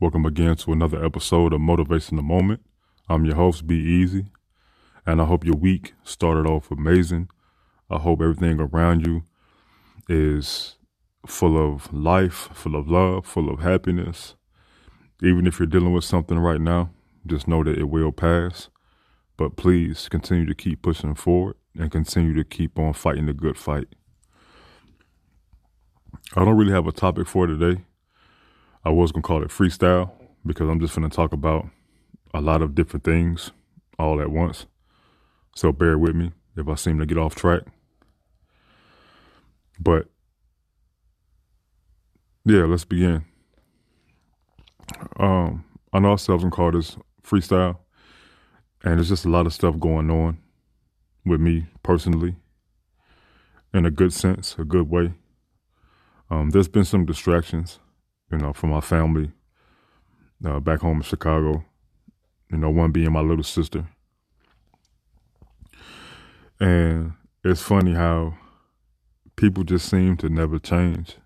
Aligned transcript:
Welcome 0.00 0.26
again 0.26 0.54
to 0.58 0.70
another 0.70 1.04
episode 1.04 1.52
of 1.52 1.60
Motivation 1.60 2.18
the 2.18 2.22
Moment. 2.22 2.60
I'm 3.08 3.24
your 3.24 3.34
host, 3.34 3.66
Be 3.66 3.74
Easy, 3.74 4.26
and 5.04 5.20
I 5.20 5.24
hope 5.24 5.44
your 5.44 5.56
week 5.56 5.94
started 6.04 6.48
off 6.48 6.70
amazing. 6.70 7.28
I 7.90 7.98
hope 7.98 8.22
everything 8.22 8.60
around 8.60 9.04
you 9.04 9.24
is 10.08 10.76
full 11.26 11.58
of 11.58 11.92
life, 11.92 12.48
full 12.52 12.76
of 12.76 12.88
love, 12.88 13.26
full 13.26 13.52
of 13.52 13.58
happiness. 13.58 14.36
Even 15.20 15.48
if 15.48 15.58
you're 15.58 15.66
dealing 15.66 15.92
with 15.92 16.04
something 16.04 16.38
right 16.38 16.60
now, 16.60 16.90
just 17.26 17.48
know 17.48 17.64
that 17.64 17.76
it 17.76 17.88
will 17.88 18.12
pass. 18.12 18.68
But 19.36 19.56
please 19.56 20.08
continue 20.08 20.46
to 20.46 20.54
keep 20.54 20.80
pushing 20.80 21.16
forward 21.16 21.56
and 21.76 21.90
continue 21.90 22.34
to 22.34 22.44
keep 22.44 22.78
on 22.78 22.92
fighting 22.92 23.26
the 23.26 23.32
good 23.32 23.58
fight. 23.58 23.88
I 26.36 26.44
don't 26.44 26.56
really 26.56 26.70
have 26.70 26.86
a 26.86 26.92
topic 26.92 27.26
for 27.26 27.48
today. 27.48 27.82
I 28.84 28.90
was 28.90 29.12
gonna 29.12 29.22
call 29.22 29.42
it 29.42 29.50
freestyle 29.50 30.10
because 30.46 30.68
I'm 30.68 30.80
just 30.80 30.94
gonna 30.94 31.08
talk 31.08 31.32
about 31.32 31.68
a 32.32 32.40
lot 32.40 32.62
of 32.62 32.74
different 32.74 33.04
things 33.04 33.50
all 33.98 34.20
at 34.20 34.30
once. 34.30 34.66
So 35.54 35.72
bear 35.72 35.98
with 35.98 36.14
me 36.14 36.32
if 36.56 36.68
I 36.68 36.74
seem 36.74 36.98
to 36.98 37.06
get 37.06 37.18
off 37.18 37.34
track. 37.34 37.62
But 39.80 40.06
yeah, 42.44 42.64
let's 42.64 42.84
begin. 42.84 43.24
Um, 45.18 45.64
I 45.92 45.98
know 45.98 46.12
I 46.12 46.16
seldom 46.16 46.50
call 46.50 46.72
this 46.72 46.96
freestyle, 47.22 47.78
and 48.82 48.98
there's 48.98 49.08
just 49.08 49.24
a 49.24 49.30
lot 49.30 49.46
of 49.46 49.52
stuff 49.52 49.78
going 49.78 50.10
on 50.10 50.38
with 51.24 51.40
me 51.40 51.66
personally, 51.82 52.36
in 53.74 53.84
a 53.84 53.90
good 53.90 54.12
sense, 54.12 54.56
a 54.58 54.64
good 54.64 54.88
way. 54.88 55.12
Um, 56.30 56.50
there's 56.50 56.68
been 56.68 56.84
some 56.84 57.04
distractions 57.04 57.78
you 58.30 58.38
know, 58.38 58.52
for 58.52 58.66
my 58.66 58.80
family 58.80 59.32
uh, 60.44 60.60
back 60.60 60.80
home 60.80 60.98
in 60.98 61.02
Chicago. 61.02 61.64
You 62.50 62.58
know, 62.58 62.70
one 62.70 62.92
being 62.92 63.12
my 63.12 63.20
little 63.20 63.44
sister. 63.44 63.86
And 66.60 67.12
it's 67.44 67.62
funny 67.62 67.94
how 67.94 68.34
people 69.36 69.64
just 69.64 69.88
seem 69.88 70.16
to 70.18 70.28
never 70.28 70.58
change. 70.58 71.16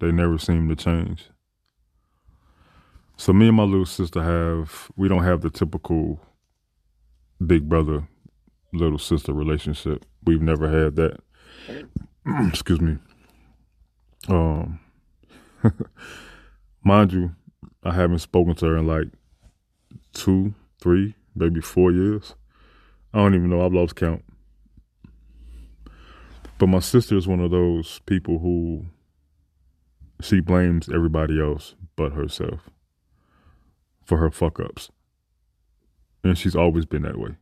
They 0.00 0.10
never 0.10 0.38
seem 0.38 0.68
to 0.68 0.76
change. 0.76 1.28
So 3.16 3.32
me 3.34 3.48
and 3.48 3.56
my 3.56 3.64
little 3.64 3.86
sister 3.86 4.22
have 4.22 4.90
we 4.96 5.06
don't 5.06 5.24
have 5.24 5.42
the 5.42 5.50
typical 5.50 6.20
big 7.44 7.68
brother 7.68 8.08
little 8.72 8.98
sister 8.98 9.32
relationship. 9.32 10.06
We've 10.24 10.40
never 10.40 10.68
had 10.68 10.96
that. 10.96 11.20
Excuse 12.48 12.80
me. 12.80 12.96
Um 14.28 14.80
mind 16.82 17.12
you, 17.12 17.34
I 17.82 17.94
haven't 17.94 18.18
spoken 18.18 18.54
to 18.56 18.66
her 18.66 18.76
in 18.76 18.86
like 18.86 19.08
two, 20.12 20.54
three, 20.80 21.14
maybe 21.34 21.60
four 21.60 21.92
years. 21.92 22.34
I 23.12 23.18
don't 23.18 23.34
even 23.34 23.50
know. 23.50 23.64
I've 23.64 23.72
lost 23.72 23.96
count. 23.96 24.24
But 26.58 26.68
my 26.68 26.80
sister 26.80 27.16
is 27.16 27.26
one 27.26 27.40
of 27.40 27.50
those 27.50 28.00
people 28.06 28.38
who 28.38 28.86
she 30.20 30.40
blames 30.40 30.88
everybody 30.88 31.40
else 31.40 31.74
but 31.96 32.12
herself 32.12 32.68
for 34.04 34.18
her 34.18 34.30
fuck 34.30 34.60
ups. 34.60 34.90
And 36.22 36.36
she's 36.36 36.54
always 36.54 36.84
been 36.84 37.02
that 37.02 37.18
way. 37.18 37.36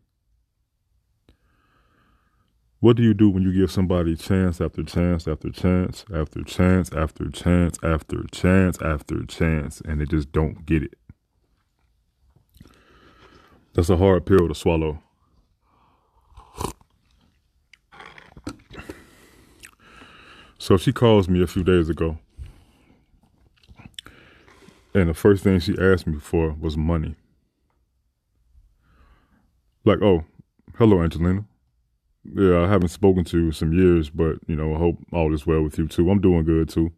What 2.80 2.96
do 2.96 3.02
you 3.02 3.12
do 3.12 3.28
when 3.28 3.42
you 3.42 3.52
give 3.52 3.72
somebody 3.72 4.14
chance 4.14 4.60
after 4.60 4.84
chance 4.84 5.26
after 5.26 5.50
chance 5.50 6.04
after 6.14 6.44
chance 6.44 6.92
after 6.92 7.28
chance 7.28 7.76
after 7.82 8.22
chance 8.30 8.80
after 8.80 9.26
chance 9.26 9.80
and 9.80 10.00
they 10.00 10.04
just 10.04 10.30
don't 10.30 10.64
get 10.64 10.84
it? 10.84 10.94
That's 13.74 13.90
a 13.90 13.96
hard 13.96 14.26
pill 14.26 14.46
to 14.46 14.54
swallow. 14.54 15.02
So 20.58 20.76
she 20.76 20.92
calls 20.92 21.28
me 21.28 21.42
a 21.42 21.48
few 21.48 21.64
days 21.64 21.88
ago. 21.88 22.18
And 24.94 25.08
the 25.08 25.14
first 25.14 25.42
thing 25.42 25.58
she 25.58 25.76
asked 25.80 26.06
me 26.06 26.18
for 26.20 26.54
was 26.60 26.76
money. 26.76 27.16
Like, 29.84 30.00
oh, 30.02 30.24
hello, 30.76 31.02
Angelina. 31.02 31.44
Yeah, 32.24 32.60
I 32.64 32.68
haven't 32.68 32.88
spoken 32.88 33.24
to 33.24 33.52
some 33.52 33.72
years, 33.72 34.10
but 34.10 34.36
you 34.46 34.56
know, 34.56 34.74
I 34.74 34.78
hope 34.78 34.98
all 35.12 35.32
is 35.34 35.46
well 35.46 35.62
with 35.62 35.78
you 35.78 35.88
too. 35.88 36.10
I'm 36.10 36.20
doing 36.20 36.44
good 36.44 36.68
too. 36.68 36.92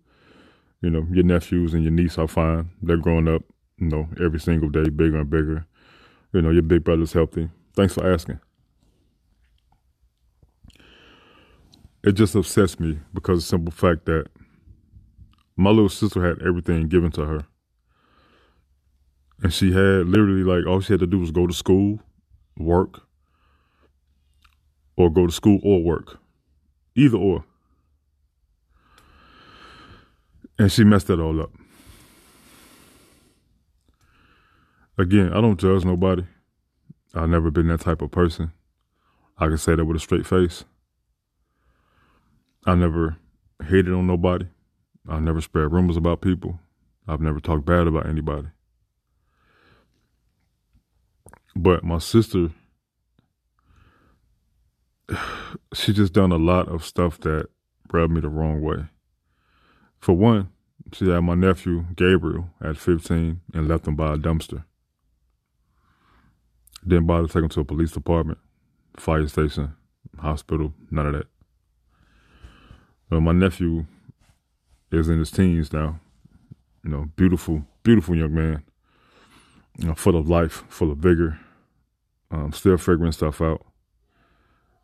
You 0.82 0.90
know, 0.90 1.06
your 1.12 1.24
nephews 1.24 1.74
and 1.74 1.82
your 1.84 1.92
niece 1.92 2.18
are 2.18 2.26
fine. 2.28 2.70
They're 2.82 2.96
growing 2.96 3.28
up, 3.28 3.42
you 3.78 3.88
know, 3.88 4.08
every 4.22 4.40
single 4.40 4.70
day, 4.70 4.88
bigger 4.88 5.18
and 5.18 5.30
bigger. 5.30 5.66
You 6.32 6.42
know, 6.42 6.50
your 6.50 6.62
big 6.62 6.84
brother's 6.84 7.12
healthy. 7.12 7.50
Thanks 7.74 7.94
for 7.94 8.10
asking. 8.10 8.40
It 12.02 12.12
just 12.12 12.34
upsets 12.34 12.80
me 12.80 12.98
because 13.12 13.38
of 13.38 13.42
the 13.42 13.46
simple 13.46 13.72
fact 13.72 14.06
that 14.06 14.26
my 15.56 15.70
little 15.70 15.90
sister 15.90 16.26
had 16.26 16.46
everything 16.46 16.88
given 16.88 17.10
to 17.12 17.26
her. 17.26 17.46
And 19.42 19.52
she 19.52 19.72
had 19.72 20.06
literally 20.06 20.44
like 20.44 20.66
all 20.66 20.80
she 20.80 20.92
had 20.94 21.00
to 21.00 21.06
do 21.06 21.18
was 21.18 21.30
go 21.30 21.46
to 21.46 21.52
school, 21.52 22.00
work, 22.58 23.02
or 25.00 25.10
go 25.10 25.26
to 25.26 25.32
school 25.32 25.60
or 25.62 25.82
work. 25.82 26.18
Either 26.94 27.16
or. 27.16 27.44
And 30.58 30.70
she 30.70 30.84
messed 30.84 31.06
that 31.06 31.20
all 31.20 31.40
up. 31.40 31.50
Again, 34.98 35.32
I 35.32 35.40
don't 35.40 35.58
judge 35.58 35.84
nobody. 35.84 36.24
I've 37.14 37.30
never 37.30 37.50
been 37.50 37.68
that 37.68 37.80
type 37.80 38.02
of 38.02 38.10
person. 38.10 38.52
I 39.38 39.46
can 39.46 39.56
say 39.56 39.74
that 39.74 39.84
with 39.86 39.96
a 39.96 40.00
straight 40.00 40.26
face. 40.26 40.64
I 42.66 42.74
never 42.74 43.16
hated 43.64 43.94
on 43.94 44.06
nobody. 44.06 44.46
I 45.08 45.18
never 45.18 45.40
spread 45.40 45.72
rumors 45.72 45.96
about 45.96 46.20
people. 46.20 46.60
I've 47.08 47.22
never 47.22 47.40
talked 47.40 47.64
bad 47.64 47.86
about 47.86 48.06
anybody. 48.06 48.48
But 51.56 51.82
my 51.82 51.98
sister 51.98 52.50
she 55.74 55.92
just 55.92 56.12
done 56.12 56.32
a 56.32 56.36
lot 56.36 56.68
of 56.68 56.84
stuff 56.84 57.18
that 57.20 57.48
rubbed 57.92 58.12
me 58.12 58.20
the 58.20 58.28
wrong 58.28 58.60
way. 58.60 58.86
For 59.98 60.14
one, 60.14 60.50
she 60.92 61.08
had 61.08 61.20
my 61.20 61.34
nephew 61.34 61.84
Gabriel 61.94 62.50
at 62.60 62.76
15 62.76 63.40
and 63.52 63.68
left 63.68 63.86
him 63.86 63.96
by 63.96 64.14
a 64.14 64.16
dumpster. 64.16 64.64
Didn't 66.86 67.06
bother 67.06 67.26
to 67.26 67.32
take 67.32 67.42
him 67.42 67.48
to 67.50 67.60
a 67.60 67.64
police 67.64 67.92
department, 67.92 68.38
fire 68.96 69.26
station, 69.28 69.74
hospital, 70.18 70.72
none 70.90 71.06
of 71.06 71.12
that. 71.12 71.26
Well, 73.10 73.20
my 73.20 73.32
nephew 73.32 73.86
is 74.90 75.08
in 75.08 75.18
his 75.18 75.30
teens 75.30 75.72
now. 75.72 76.00
You 76.82 76.90
know, 76.90 77.10
beautiful, 77.16 77.64
beautiful 77.82 78.16
young 78.16 78.34
man. 78.34 78.62
You 79.78 79.88
know, 79.88 79.94
full 79.94 80.16
of 80.16 80.28
life, 80.28 80.64
full 80.68 80.90
of 80.90 80.98
vigor. 80.98 81.38
Um, 82.30 82.52
still 82.52 82.78
figuring 82.78 83.12
stuff 83.12 83.40
out. 83.40 83.66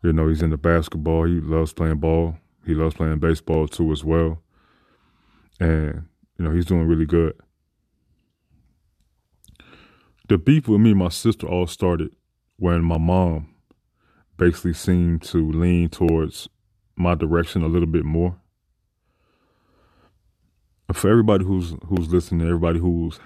You 0.03 0.13
know, 0.13 0.27
he's 0.27 0.41
into 0.41 0.57
basketball. 0.57 1.25
He 1.25 1.39
loves 1.39 1.73
playing 1.73 1.97
ball. 1.97 2.37
He 2.65 2.73
loves 2.73 2.95
playing 2.95 3.19
baseball 3.19 3.67
too 3.67 3.91
as 3.91 4.03
well. 4.03 4.41
And, 5.59 6.05
you 6.37 6.45
know, 6.45 6.51
he's 6.51 6.65
doing 6.65 6.87
really 6.87 7.05
good. 7.05 7.33
The 10.27 10.37
beef 10.37 10.67
with 10.67 10.81
me 10.81 10.91
and 10.91 10.99
my 10.99 11.09
sister 11.09 11.47
all 11.47 11.67
started 11.67 12.13
when 12.57 12.83
my 12.83 12.97
mom 12.97 13.53
basically 14.37 14.73
seemed 14.73 15.23
to 15.23 15.51
lean 15.51 15.89
towards 15.89 16.49
my 16.95 17.15
direction 17.15 17.63
a 17.63 17.67
little 17.67 17.87
bit 17.87 18.03
more. 18.03 18.35
For 20.93 21.09
everybody 21.09 21.43
who's 21.43 21.75
who's 21.85 22.09
listening, 22.09 22.47
everybody 22.47 22.79
who's 22.79 23.19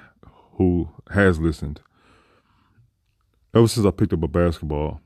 who 0.53 0.89
has 1.11 1.39
listened, 1.39 1.81
ever 3.53 3.67
since 3.67 3.85
I 3.85 3.91
picked 3.91 4.13
up 4.13 4.23
a 4.23 4.27
basketball, 4.27 5.01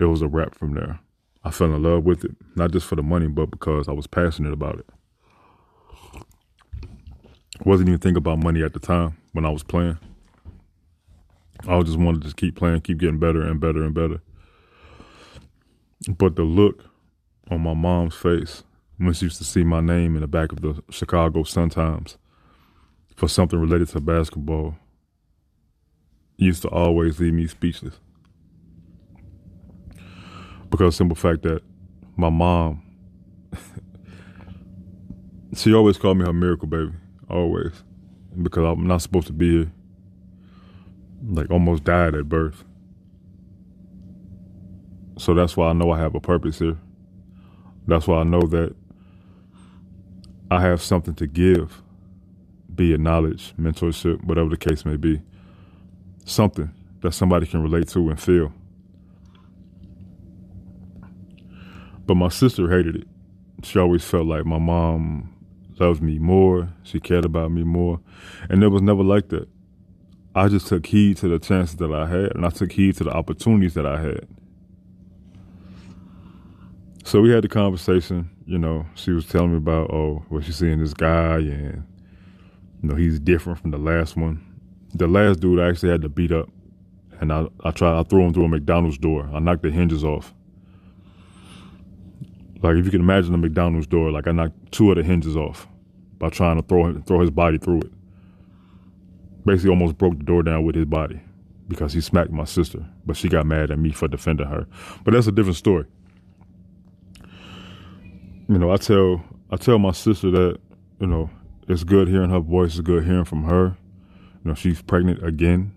it 0.00 0.04
was 0.06 0.22
a 0.22 0.28
wrap 0.28 0.54
from 0.54 0.74
there. 0.74 1.00
I 1.44 1.50
fell 1.50 1.74
in 1.74 1.82
love 1.82 2.04
with 2.04 2.24
it, 2.24 2.34
not 2.56 2.72
just 2.72 2.86
for 2.86 2.96
the 2.96 3.02
money, 3.02 3.28
but 3.28 3.50
because 3.50 3.88
I 3.88 3.92
was 3.92 4.06
passionate 4.06 4.52
about 4.52 4.78
it. 4.78 4.86
I 7.60 7.68
Wasn't 7.68 7.88
even 7.88 8.00
thinking 8.00 8.18
about 8.18 8.42
money 8.42 8.62
at 8.62 8.72
the 8.72 8.80
time 8.80 9.16
when 9.32 9.44
I 9.44 9.50
was 9.50 9.62
playing. 9.62 9.98
I 11.68 11.80
just 11.82 11.98
wanted 11.98 12.22
to 12.28 12.34
keep 12.34 12.56
playing, 12.56 12.80
keep 12.80 12.98
getting 12.98 13.18
better 13.18 13.42
and 13.42 13.60
better 13.60 13.82
and 13.82 13.94
better. 13.94 14.20
But 16.08 16.36
the 16.36 16.42
look 16.42 16.84
on 17.50 17.60
my 17.60 17.74
mom's 17.74 18.14
face 18.14 18.64
when 18.98 19.12
she 19.12 19.26
used 19.26 19.38
to 19.38 19.44
see 19.44 19.64
my 19.64 19.80
name 19.80 20.14
in 20.14 20.20
the 20.20 20.26
back 20.26 20.52
of 20.52 20.60
the 20.60 20.82
Chicago 20.90 21.42
Sun-Times 21.42 22.18
for 23.16 23.28
something 23.28 23.58
related 23.58 23.88
to 23.88 24.00
basketball 24.00 24.76
used 26.36 26.62
to 26.62 26.68
always 26.68 27.20
leave 27.20 27.34
me 27.34 27.46
speechless. 27.46 28.00
Because 30.76 30.96
simple 30.96 31.14
fact 31.14 31.44
that 31.44 31.62
my 32.16 32.30
mom, 32.30 32.82
she 35.54 35.72
always 35.72 35.96
called 35.96 36.18
me 36.18 36.24
her 36.24 36.32
miracle 36.32 36.66
baby, 36.66 36.90
always, 37.30 37.84
because 38.42 38.64
I'm 38.64 38.84
not 38.84 39.00
supposed 39.00 39.28
to 39.28 39.32
be 39.32 39.52
here. 39.52 39.72
Like 41.28 41.48
almost 41.48 41.84
died 41.84 42.16
at 42.16 42.28
birth. 42.28 42.64
So 45.16 45.32
that's 45.32 45.56
why 45.56 45.68
I 45.68 45.74
know 45.74 45.92
I 45.92 46.00
have 46.00 46.16
a 46.16 46.20
purpose 46.20 46.58
here. 46.58 46.76
That's 47.86 48.08
why 48.08 48.18
I 48.18 48.24
know 48.24 48.40
that 48.40 48.74
I 50.50 50.60
have 50.60 50.82
something 50.82 51.14
to 51.14 51.28
give, 51.28 51.82
be 52.74 52.94
it 52.94 52.98
knowledge, 52.98 53.54
mentorship, 53.56 54.24
whatever 54.24 54.48
the 54.48 54.56
case 54.56 54.84
may 54.84 54.96
be. 54.96 55.22
Something 56.24 56.72
that 57.02 57.12
somebody 57.12 57.46
can 57.46 57.62
relate 57.62 57.86
to 57.90 58.10
and 58.10 58.20
feel. 58.20 58.52
But 62.06 62.16
my 62.16 62.28
sister 62.28 62.70
hated 62.70 62.96
it. 62.96 63.08
She 63.62 63.78
always 63.78 64.04
felt 64.04 64.26
like 64.26 64.44
my 64.44 64.58
mom 64.58 65.34
loved 65.80 66.02
me 66.02 66.18
more, 66.18 66.72
she 66.82 67.00
cared 67.00 67.24
about 67.24 67.50
me 67.50 67.62
more, 67.62 68.00
and 68.48 68.62
it 68.62 68.68
was 68.68 68.82
never 68.82 69.02
like 69.02 69.28
that. 69.30 69.48
I 70.34 70.48
just 70.48 70.66
took 70.66 70.86
heed 70.86 71.16
to 71.18 71.28
the 71.28 71.38
chances 71.38 71.76
that 71.76 71.92
I 71.92 72.06
had, 72.06 72.34
and 72.34 72.44
I 72.44 72.50
took 72.50 72.72
heed 72.72 72.96
to 72.96 73.04
the 73.04 73.10
opportunities 73.10 73.74
that 73.74 73.86
I 73.86 74.00
had. 74.00 74.26
So 77.04 77.20
we 77.20 77.30
had 77.30 77.44
the 77.44 77.48
conversation. 77.48 78.30
You 78.46 78.58
know, 78.58 78.86
she 78.94 79.12
was 79.12 79.26
telling 79.26 79.52
me 79.52 79.58
about 79.58 79.90
oh, 79.90 80.24
well, 80.28 80.40
she's 80.40 80.56
seeing 80.56 80.80
this 80.80 80.94
guy, 80.94 81.36
and 81.36 81.86
you 82.82 82.88
know 82.88 82.96
he's 82.96 83.20
different 83.20 83.60
from 83.60 83.70
the 83.70 83.78
last 83.78 84.16
one. 84.16 84.44
The 84.94 85.06
last 85.06 85.40
dude 85.40 85.60
I 85.60 85.68
actually 85.68 85.90
had 85.90 86.02
to 86.02 86.08
beat 86.08 86.32
up, 86.32 86.48
and 87.20 87.32
I 87.32 87.46
I 87.62 87.70
tried 87.70 87.98
I 87.98 88.02
threw 88.02 88.22
him 88.22 88.32
through 88.32 88.44
a 88.44 88.48
McDonald's 88.48 88.98
door. 88.98 89.28
I 89.32 89.38
knocked 89.38 89.62
the 89.62 89.70
hinges 89.70 90.04
off. 90.04 90.34
Like 92.64 92.76
if 92.76 92.84
you 92.84 92.90
can 92.90 93.00
imagine 93.00 93.34
a 93.34 93.38
McDonald's 93.38 93.86
door, 93.86 94.10
like 94.10 94.26
I 94.26 94.32
knocked 94.32 94.72
two 94.72 94.90
of 94.90 94.96
the 94.96 95.02
hinges 95.02 95.36
off 95.36 95.68
by 96.18 96.30
trying 96.30 96.60
to 96.60 96.66
throw 96.66 97.00
throw 97.02 97.20
his 97.20 97.30
body 97.30 97.58
through 97.58 97.80
it. 97.80 97.92
Basically, 99.44 99.70
almost 99.70 99.98
broke 99.98 100.16
the 100.18 100.24
door 100.24 100.42
down 100.42 100.64
with 100.64 100.74
his 100.74 100.86
body 100.86 101.20
because 101.68 101.92
he 101.92 102.00
smacked 102.00 102.30
my 102.30 102.44
sister, 102.44 102.84
but 103.06 103.16
she 103.16 103.28
got 103.28 103.46
mad 103.46 103.70
at 103.70 103.78
me 103.78 103.92
for 103.92 104.08
defending 104.08 104.46
her. 104.46 104.66
But 105.04 105.12
that's 105.12 105.26
a 105.26 105.32
different 105.32 105.56
story 105.56 105.86
you 108.48 108.58
know, 108.58 108.72
I 108.72 108.76
tell 108.76 109.22
I 109.50 109.56
tell 109.56 109.78
my 109.78 109.92
sister 109.92 110.30
that 110.30 110.58
you 111.00 111.06
know 111.06 111.30
it's 111.68 111.84
good 111.84 112.08
hearing 112.08 112.30
her 112.30 112.40
voice. 112.40 112.72
It's 112.72 112.80
good 112.80 113.04
hearing 113.04 113.24
from 113.24 113.44
her. 113.44 113.76
You 114.44 114.50
know, 114.50 114.54
she's 114.54 114.82
pregnant 114.82 115.24
again 115.24 115.72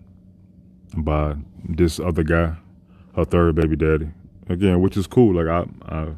by 0.96 1.36
this 1.68 1.98
other 1.98 2.22
guy, 2.22 2.56
her 3.16 3.24
third 3.24 3.54
baby 3.54 3.76
daddy. 3.76 4.10
Again, 4.48 4.80
which 4.80 4.96
is 4.96 5.06
cool. 5.06 5.34
Like 5.34 5.46
I 5.46 5.94
I 5.94 6.08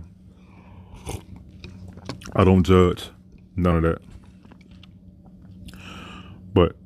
I 2.35 2.45
don't 2.45 2.63
judge 2.65 3.11
none 3.57 3.77
of 3.77 3.83
that. 3.83 4.03
But 6.53 6.77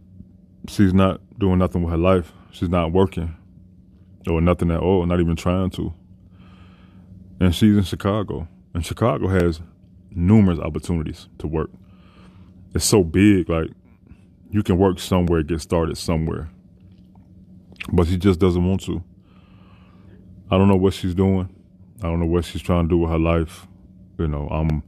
she's 0.68 0.94
not 0.94 1.20
doing 1.38 1.58
nothing 1.58 1.82
with 1.82 1.92
her 1.92 1.98
life. 1.98 2.32
She's 2.50 2.68
not 2.68 2.92
working 2.92 3.36
or 4.26 4.40
nothing 4.40 4.70
at 4.70 4.80
all, 4.80 5.04
not 5.06 5.20
even 5.20 5.36
trying 5.36 5.70
to. 5.70 5.92
And 7.40 7.54
she's 7.54 7.76
in 7.76 7.82
Chicago. 7.82 8.48
And 8.72 8.84
Chicago 8.84 9.28
has 9.28 9.60
numerous 10.10 10.58
opportunities 10.58 11.28
to 11.38 11.46
work. 11.46 11.70
It's 12.74 12.84
so 12.84 13.04
big, 13.04 13.48
like 13.48 13.70
you 14.50 14.62
can 14.62 14.78
work 14.78 14.98
somewhere, 14.98 15.42
get 15.42 15.60
started 15.60 15.98
somewhere. 15.98 16.48
But 17.92 18.06
she 18.06 18.16
just 18.16 18.40
doesn't 18.40 18.66
want 18.66 18.82
to. 18.84 19.02
I 20.50 20.56
don't 20.56 20.68
know 20.68 20.76
what 20.76 20.94
she's 20.94 21.14
doing. 21.14 21.48
I 21.98 22.04
don't 22.04 22.20
know 22.20 22.26
what 22.26 22.44
she's 22.44 22.62
trying 22.62 22.84
to 22.84 22.88
do 22.88 22.98
with 22.98 23.10
her 23.10 23.18
life. 23.18 23.66
You 24.18 24.28
know, 24.28 24.48
I'm 24.48 24.82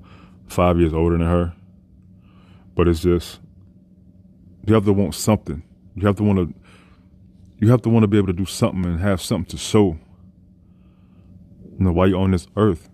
five 0.46 0.78
years 0.78 0.92
older 0.92 1.16
than 1.16 1.26
her. 1.26 1.54
But 2.74 2.88
it's 2.88 3.00
just 3.00 3.40
you 4.66 4.74
have 4.74 4.84
to 4.84 4.92
want 4.92 5.14
something. 5.14 5.62
You 5.94 6.06
have 6.06 6.16
to 6.16 6.22
want 6.22 6.38
to 6.38 6.54
you 7.58 7.70
have 7.70 7.82
to 7.82 7.88
want 7.88 8.02
to 8.02 8.08
be 8.08 8.18
able 8.18 8.26
to 8.26 8.32
do 8.32 8.44
something 8.44 8.84
and 8.84 9.00
have 9.00 9.20
something 9.22 9.50
to 9.50 9.56
show. 9.56 9.98
You 11.78 11.84
know, 11.84 11.92
while 11.92 12.08
you're 12.08 12.20
on 12.20 12.30
this 12.30 12.46
earth 12.56 12.88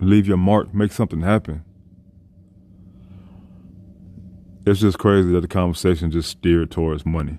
leave 0.00 0.26
your 0.26 0.36
mark, 0.36 0.72
make 0.74 0.92
something 0.92 1.20
happen. 1.20 1.64
It's 4.66 4.80
just 4.80 4.98
crazy 4.98 5.32
that 5.32 5.40
the 5.40 5.48
conversation 5.48 6.10
just 6.10 6.28
steered 6.28 6.70
towards 6.70 7.06
money. 7.06 7.38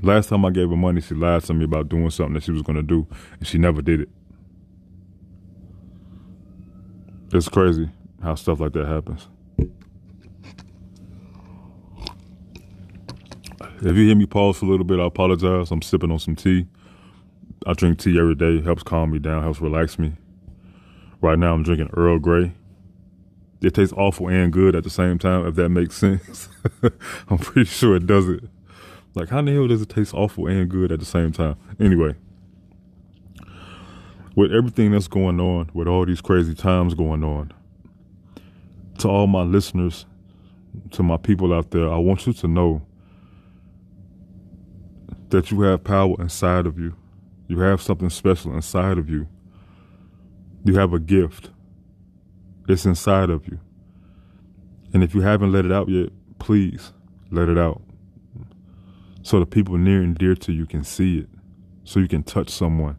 Last 0.00 0.28
time 0.28 0.44
I 0.44 0.50
gave 0.50 0.70
her 0.70 0.76
money, 0.76 1.00
she 1.00 1.14
lied 1.14 1.42
to 1.44 1.54
me 1.54 1.64
about 1.64 1.88
doing 1.88 2.10
something 2.10 2.34
that 2.34 2.44
she 2.44 2.52
was 2.52 2.62
going 2.62 2.76
to 2.76 2.82
do, 2.82 3.06
and 3.38 3.46
she 3.46 3.58
never 3.58 3.82
did 3.82 4.02
it. 4.02 4.08
It's 7.32 7.48
crazy 7.48 7.90
how 8.22 8.34
stuff 8.34 8.60
like 8.60 8.72
that 8.72 8.86
happens. 8.86 9.28
If 13.80 13.96
you 13.96 14.06
hear 14.06 14.16
me 14.16 14.26
pause 14.26 14.58
for 14.58 14.64
a 14.64 14.68
little 14.68 14.84
bit, 14.84 14.98
I 14.98 15.06
apologize. 15.06 15.70
I'm 15.70 15.82
sipping 15.82 16.10
on 16.10 16.18
some 16.18 16.34
tea. 16.34 16.66
I 17.66 17.74
drink 17.74 17.98
tea 17.98 18.18
every 18.18 18.34
day. 18.34 18.60
Helps 18.60 18.82
calm 18.82 19.10
me 19.12 19.18
down, 19.18 19.42
helps 19.42 19.60
relax 19.60 19.98
me. 19.98 20.14
Right 21.20 21.38
now, 21.38 21.54
I'm 21.54 21.62
drinking 21.62 21.90
Earl 21.96 22.18
Grey. 22.18 22.54
It 23.60 23.74
tastes 23.74 23.94
awful 23.96 24.28
and 24.28 24.52
good 24.52 24.74
at 24.74 24.84
the 24.84 24.90
same 24.90 25.18
time, 25.18 25.46
if 25.46 25.54
that 25.56 25.68
makes 25.68 25.96
sense. 25.98 26.48
I'm 27.28 27.38
pretty 27.38 27.68
sure 27.68 27.94
it 27.96 28.06
doesn't. 28.06 28.48
Like, 29.14 29.28
how 29.28 29.42
the 29.42 29.52
hell 29.52 29.66
does 29.66 29.82
it 29.82 29.88
taste 29.88 30.14
awful 30.14 30.46
and 30.46 30.68
good 30.68 30.90
at 30.92 31.00
the 31.00 31.06
same 31.06 31.32
time? 31.32 31.56
Anyway, 31.78 32.14
with 34.38 34.52
everything 34.52 34.92
that's 34.92 35.08
going 35.08 35.40
on, 35.40 35.68
with 35.74 35.88
all 35.88 36.06
these 36.06 36.20
crazy 36.20 36.54
times 36.54 36.94
going 36.94 37.24
on, 37.24 37.52
to 38.96 39.08
all 39.08 39.26
my 39.26 39.42
listeners, 39.42 40.06
to 40.92 41.02
my 41.02 41.16
people 41.16 41.52
out 41.52 41.72
there, 41.72 41.92
I 41.92 41.96
want 41.96 42.24
you 42.24 42.32
to 42.32 42.46
know 42.46 42.80
that 45.30 45.50
you 45.50 45.60
have 45.62 45.82
power 45.82 46.14
inside 46.20 46.66
of 46.66 46.78
you. 46.78 46.94
You 47.48 47.58
have 47.58 47.82
something 47.82 48.10
special 48.10 48.54
inside 48.54 48.96
of 48.96 49.10
you. 49.10 49.26
You 50.62 50.76
have 50.76 50.92
a 50.92 51.00
gift. 51.00 51.50
It's 52.68 52.86
inside 52.86 53.30
of 53.30 53.44
you. 53.48 53.58
And 54.94 55.02
if 55.02 55.16
you 55.16 55.20
haven't 55.20 55.50
let 55.50 55.64
it 55.64 55.72
out 55.72 55.88
yet, 55.88 56.10
please 56.38 56.92
let 57.32 57.48
it 57.48 57.58
out. 57.58 57.82
So 59.24 59.40
the 59.40 59.46
people 59.46 59.76
near 59.78 60.00
and 60.00 60.16
dear 60.16 60.36
to 60.36 60.52
you 60.52 60.64
can 60.64 60.84
see 60.84 61.18
it. 61.18 61.28
So 61.82 61.98
you 61.98 62.06
can 62.06 62.22
touch 62.22 62.50
someone. 62.50 62.98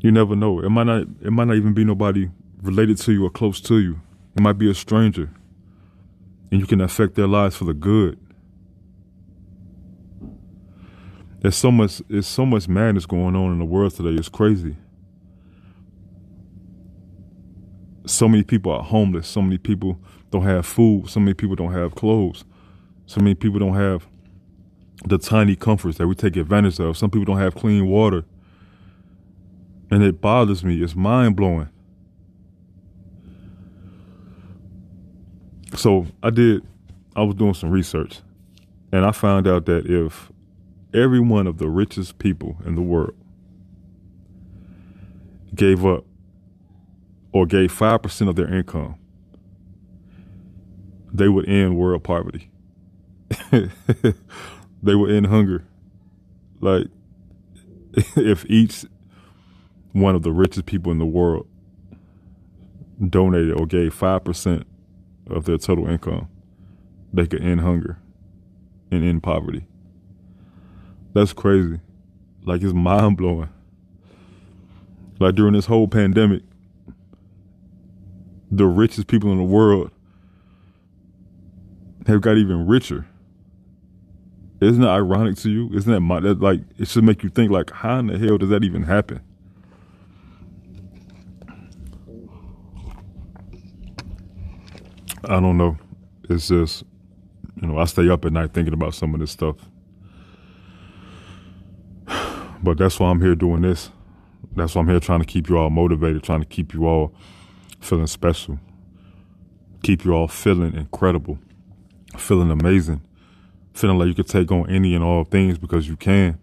You 0.00 0.12
never 0.12 0.36
know. 0.36 0.60
It 0.60 0.70
might 0.70 0.84
not 0.86 1.02
it 1.22 1.30
might 1.32 1.46
not 1.48 1.56
even 1.56 1.74
be 1.74 1.84
nobody 1.84 2.30
related 2.62 2.98
to 2.98 3.12
you 3.12 3.24
or 3.26 3.30
close 3.30 3.60
to 3.62 3.78
you. 3.78 4.00
It 4.36 4.42
might 4.42 4.58
be 4.58 4.70
a 4.70 4.74
stranger. 4.74 5.30
And 6.50 6.60
you 6.60 6.66
can 6.66 6.80
affect 6.80 7.14
their 7.14 7.26
lives 7.28 7.56
for 7.56 7.64
the 7.64 7.74
good. 7.74 8.18
There's 11.40 11.56
so 11.56 11.70
much 11.70 12.02
there's 12.08 12.26
so 12.26 12.46
much 12.46 12.68
madness 12.68 13.06
going 13.06 13.36
on 13.36 13.52
in 13.52 13.58
the 13.58 13.64
world 13.64 13.94
today. 13.94 14.10
It's 14.18 14.28
crazy. 14.28 14.76
so 18.10 18.28
many 18.28 18.42
people 18.42 18.72
are 18.72 18.82
homeless. 18.82 19.28
So 19.28 19.42
many 19.42 19.58
people 19.58 19.98
don't 20.30 20.42
have 20.42 20.66
food. 20.66 21.08
So 21.08 21.20
many 21.20 21.34
people 21.34 21.56
don't 21.56 21.72
have 21.72 21.94
clothes. 21.94 22.44
So 23.06 23.20
many 23.20 23.34
people 23.34 23.58
don't 23.58 23.74
have 23.74 24.06
the 25.06 25.18
tiny 25.18 25.56
comforts 25.56 25.98
that 25.98 26.06
we 26.08 26.14
take 26.14 26.36
advantage 26.36 26.80
of. 26.80 26.96
Some 26.96 27.10
people 27.10 27.24
don't 27.26 27.42
have 27.42 27.54
clean 27.54 27.86
water. 27.86 28.24
And 29.90 30.02
it 30.02 30.20
bothers 30.20 30.64
me. 30.64 30.82
It's 30.82 30.94
mind 30.94 31.36
blowing. 31.36 31.68
So 35.74 36.06
I 36.22 36.30
did, 36.30 36.66
I 37.14 37.22
was 37.22 37.34
doing 37.34 37.54
some 37.54 37.70
research 37.70 38.20
and 38.92 39.04
I 39.04 39.12
found 39.12 39.46
out 39.46 39.66
that 39.66 39.86
if 39.86 40.32
every 40.94 41.20
one 41.20 41.46
of 41.46 41.58
the 41.58 41.68
richest 41.68 42.18
people 42.18 42.56
in 42.64 42.74
the 42.74 42.82
world 42.82 43.14
gave 45.54 45.84
up 45.84 46.04
or 47.32 47.46
gave 47.46 47.72
5% 47.72 48.28
of 48.28 48.36
their 48.36 48.52
income, 48.52 48.96
they 51.12 51.28
would 51.28 51.48
end 51.48 51.76
world 51.76 52.04
poverty. 52.04 52.50
they 53.50 54.94
would 54.94 55.10
end 55.10 55.26
hunger. 55.26 55.64
Like, 56.60 56.86
if 58.16 58.46
each 58.46 58.84
one 59.92 60.14
of 60.14 60.22
the 60.22 60.32
richest 60.32 60.66
people 60.66 60.92
in 60.92 60.98
the 60.98 61.06
world 61.06 61.46
donated 63.06 63.52
or 63.58 63.66
gave 63.66 63.94
5% 63.94 64.64
of 65.28 65.44
their 65.44 65.58
total 65.58 65.88
income, 65.88 66.28
they 67.12 67.26
could 67.26 67.42
end 67.42 67.60
hunger 67.60 67.98
and 68.90 69.04
end 69.04 69.22
poverty. 69.22 69.66
That's 71.14 71.32
crazy. 71.32 71.80
Like, 72.44 72.62
it's 72.62 72.72
mind 72.72 73.16
blowing. 73.16 73.50
Like, 75.18 75.34
during 75.34 75.54
this 75.54 75.66
whole 75.66 75.88
pandemic, 75.88 76.42
the 78.50 78.66
richest 78.66 79.06
people 79.06 79.30
in 79.32 79.38
the 79.38 79.44
world 79.44 79.90
have 82.06 82.20
got 82.20 82.36
even 82.36 82.66
richer. 82.66 83.06
Isn't 84.60 84.82
that 84.82 84.88
ironic 84.88 85.36
to 85.38 85.50
you? 85.50 85.70
Isn't 85.72 85.92
that, 85.92 86.00
my, 86.00 86.20
that 86.20 86.40
like 86.40 86.60
it 86.78 86.88
should 86.88 87.04
make 87.04 87.22
you 87.22 87.28
think 87.28 87.50
like 87.52 87.70
how 87.70 87.98
in 87.98 88.06
the 88.08 88.18
hell 88.18 88.38
does 88.38 88.48
that 88.48 88.64
even 88.64 88.82
happen? 88.82 89.20
I 95.24 95.40
don't 95.40 95.56
know. 95.56 95.76
It's 96.28 96.48
just 96.48 96.84
you 97.60 97.66
know, 97.66 97.78
I 97.78 97.86
stay 97.86 98.08
up 98.08 98.24
at 98.24 98.32
night 98.32 98.52
thinking 98.52 98.74
about 98.74 98.94
some 98.94 99.14
of 99.14 99.20
this 99.20 99.32
stuff. 99.32 99.56
But 102.60 102.76
that's 102.76 102.98
why 102.98 103.08
I'm 103.08 103.20
here 103.20 103.36
doing 103.36 103.62
this. 103.62 103.92
That's 104.56 104.74
why 104.74 104.80
I'm 104.82 104.88
here 104.88 104.98
trying 104.98 105.20
to 105.20 105.24
keep 105.24 105.48
you 105.48 105.58
all 105.58 105.70
motivated, 105.70 106.24
trying 106.24 106.40
to 106.40 106.46
keep 106.46 106.74
you 106.74 106.86
all 106.88 107.14
feeling 107.78 108.08
special, 108.08 108.58
keep 109.84 110.04
you 110.04 110.12
all 110.12 110.26
feeling 110.26 110.74
incredible, 110.74 111.38
feeling 112.16 112.50
amazing, 112.50 113.00
feeling 113.74 113.96
like 113.96 114.08
you 114.08 114.14
could 114.14 114.26
take 114.26 114.50
on 114.50 114.68
any 114.68 114.96
and 114.96 115.04
all 115.04 115.22
things 115.22 115.56
because 115.56 115.88
you 115.88 115.96
can. 115.96 116.36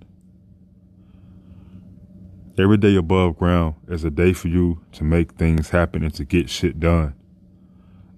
Every 2.57 2.77
day 2.77 2.95
above 2.95 3.37
ground 3.37 3.75
is 3.89 4.05
a 4.05 4.09
day 4.09 4.31
for 4.31 4.47
you 4.47 4.79
to 4.93 5.03
make 5.03 5.33
things 5.33 5.71
happen 5.71 6.01
and 6.01 6.13
to 6.13 6.23
get 6.23 6.49
shit 6.49 6.79
done. 6.79 7.13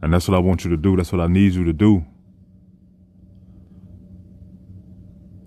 And 0.01 0.13
that's 0.13 0.27
what 0.27 0.36
I 0.36 0.39
want 0.39 0.63
you 0.63 0.70
to 0.72 0.77
do. 0.77 0.96
That's 0.96 1.12
what 1.12 1.22
I 1.22 1.27
need 1.27 1.54
you 1.54 1.63
to 1.66 1.74
do. 1.74 2.06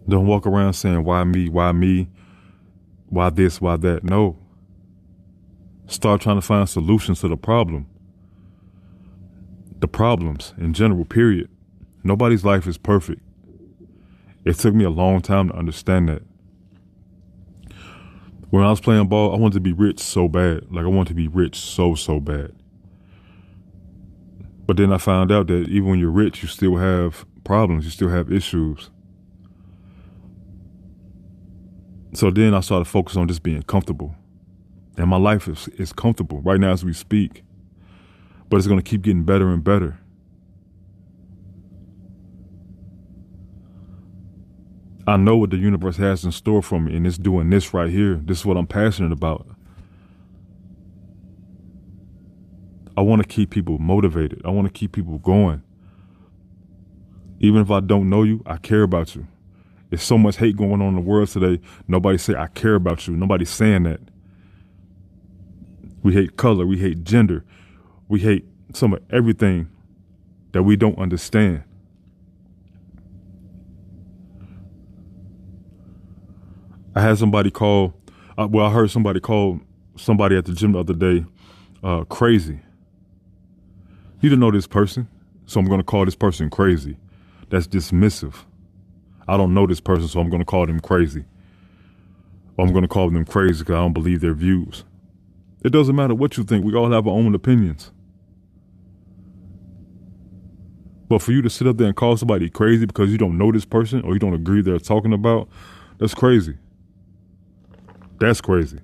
Don't 0.09 0.27
walk 0.27 0.47
around 0.47 0.73
saying, 0.73 1.05
why 1.05 1.23
me? 1.25 1.49
Why 1.49 1.71
me? 1.73 2.09
Why 3.09 3.31
this? 3.31 3.61
Why 3.61 3.77
that? 3.77 4.03
No. 4.03 4.37
Start 5.87 6.21
trying 6.21 6.37
to 6.37 6.43
find 6.43 6.69
solutions 6.69 7.21
to 7.21 7.29
the 7.29 7.37
problem. 7.37 7.87
The 9.79 9.89
problems 9.89 10.53
in 10.59 10.75
general, 10.75 11.05
period. 11.05 11.49
Nobody's 12.03 12.45
life 12.45 12.67
is 12.67 12.77
perfect. 12.77 13.23
It 14.45 14.55
took 14.55 14.75
me 14.75 14.85
a 14.85 14.91
long 14.91 15.21
time 15.21 15.49
to 15.49 15.57
understand 15.57 16.09
that. 16.09 16.23
When 18.51 18.65
I 18.65 18.71
was 18.71 18.81
playing 18.81 19.07
ball, 19.07 19.33
I 19.35 19.39
wanted 19.39 19.55
to 19.55 19.61
be 19.61 19.73
rich 19.73 20.01
so 20.01 20.29
bad. 20.29 20.73
Like 20.73 20.85
I 20.85 20.89
wanted 20.89 21.09
to 21.11 21.15
be 21.15 21.29
rich 21.29 21.57
so, 21.57 21.95
so 21.95 22.19
bad. 22.19 22.53
But 24.71 24.77
then 24.77 24.93
I 24.93 24.99
found 24.99 25.33
out 25.33 25.49
that 25.49 25.67
even 25.69 25.89
when 25.89 25.99
you're 25.99 26.13
rich, 26.13 26.45
you 26.45 26.49
still 26.49 26.77
have 26.77 27.27
problems, 27.43 27.85
you 27.85 27.91
still 27.91 28.09
have 28.09 28.31
issues. 28.31 28.89
So 32.13 32.31
then 32.31 32.55
I 32.55 32.61
started 32.61 32.85
focus 32.85 33.17
on 33.17 33.27
just 33.27 33.43
being 33.43 33.65
comfortable. 33.65 34.15
And 34.97 35.09
my 35.09 35.17
life 35.17 35.49
is, 35.49 35.67
is 35.71 35.93
comfortable 35.93 36.41
right 36.43 36.61
now 36.61 36.71
as 36.71 36.85
we 36.85 36.93
speak. 36.93 37.43
But 38.49 38.59
it's 38.59 38.69
going 38.69 38.79
to 38.79 38.89
keep 38.89 39.03
getting 39.03 39.25
better 39.25 39.49
and 39.49 39.65
better. 39.65 39.99
I 45.05 45.17
know 45.17 45.37
what 45.37 45.51
the 45.51 45.57
universe 45.57 45.97
has 45.97 46.25
in 46.25 46.31
store 46.31 46.63
for 46.63 46.79
me, 46.79 46.95
and 46.95 47.09
it's 47.09 47.19
doing 47.19 47.51
this 47.51 47.75
right 47.75 47.91
here. 47.91 48.21
This 48.23 48.39
is 48.39 48.47
what 48.47 48.57
I'm 48.57 48.69
passionate 48.69 49.11
about. 49.11 49.49
I 53.01 53.03
want 53.03 53.23
to 53.23 53.27
keep 53.27 53.49
people 53.49 53.79
motivated. 53.79 54.43
I 54.45 54.51
want 54.51 54.67
to 54.67 54.71
keep 54.71 54.93
people 54.93 55.17
going. 55.17 55.63
Even 57.39 57.63
if 57.63 57.71
I 57.71 57.81
don't 57.81 58.11
know 58.11 58.25
you, 58.25 58.43
I 58.45 58.59
care 58.59 58.83
about 58.83 59.17
you. 59.17 59.27
There's 59.89 60.03
so 60.03 60.19
much 60.19 60.37
hate 60.37 60.55
going 60.55 60.83
on 60.83 60.89
in 60.89 60.95
the 60.97 61.01
world 61.01 61.29
today. 61.29 61.63
Nobody 61.89 62.19
say 62.19 62.35
I 62.35 62.49
care 62.49 62.75
about 62.75 63.09
you. 63.09 63.17
Nobody's 63.17 63.49
saying 63.49 63.85
that. 63.85 64.01
We 66.03 66.13
hate 66.13 66.37
color. 66.37 66.67
We 66.67 66.77
hate 66.77 67.03
gender. 67.03 67.43
We 68.07 68.21
hate 68.21 68.45
some 68.75 68.93
of 68.93 69.01
everything 69.09 69.71
that 70.53 70.65
we 70.65 70.77
don't 70.77 70.99
understand. 70.99 71.63
I 76.95 77.01
had 77.01 77.17
somebody 77.17 77.51
call. 77.51 77.95
Uh, 78.37 78.47
well, 78.51 78.67
I 78.67 78.71
heard 78.71 78.91
somebody 78.91 79.21
call 79.21 79.61
somebody 79.97 80.37
at 80.37 80.45
the 80.45 80.53
gym 80.53 80.73
the 80.73 80.81
other 80.81 80.93
day 80.93 81.25
uh, 81.83 82.05
crazy. 82.05 82.61
You 84.21 84.29
didn't 84.29 84.41
know 84.41 84.51
this 84.51 84.67
person, 84.67 85.09
so 85.47 85.61
I'm 85.61 85.67
going 85.67 85.81
to 85.81 85.85
call 85.85 86.05
this 86.05 86.15
person 86.15 86.51
crazy. 86.51 86.97
That's 87.49 87.67
dismissive. 87.67 88.35
I 89.27 89.37
don't 89.37 89.55
know 89.55 89.67
this 89.67 89.81
person, 89.81 90.09
so 90.09 90.21
I'm 90.21 90.29
going 90.29 90.43
to 90.43 90.47
call 90.47 90.67
them 90.67 90.81
crazy. 90.81 91.25
Or 92.57 92.67
I'm 92.67 92.73
going 92.73 92.83
to 92.83 92.89
call 92.89 93.11
them 93.11 93.25
crazy 93.25 93.61
because 93.61 93.75
I 93.75 93.79
don't 93.79 93.95
believe 93.95 94.21
their 94.21 94.35
views. 94.35 94.85
It 95.65 95.71
doesn't 95.71 95.97
matter 95.97 96.15
what 96.15 96.37
you 96.37 96.45
think. 96.45 96.65
We 96.65 96.75
all 96.75 96.91
have 96.91 97.07
our 97.07 97.15
own 97.15 97.35
opinions. 97.35 97.93
But 101.09 101.23
for 101.23 101.33
you 101.33 101.43
to 101.43 101.51
sit 101.51 101.67
up 101.67 101.77
there 101.77 101.89
and 101.89 101.97
call 101.97 102.17
somebody 102.17 102.49
crazy 102.51 102.87
because 102.87 103.11
you 103.11 103.19
don't 103.19 103.37
know 103.37 103.51
this 103.51 103.65
person 103.65 104.03
or 104.03 104.13
you 104.13 104.19
don't 104.19 104.35
agree 104.35 104.63
they're 104.63 104.79
talking 104.79 105.13
about, 105.13 105.49
that's 105.99 106.15
crazy. 106.15 106.57
That's 108.19 108.41
crazy. 108.41 108.79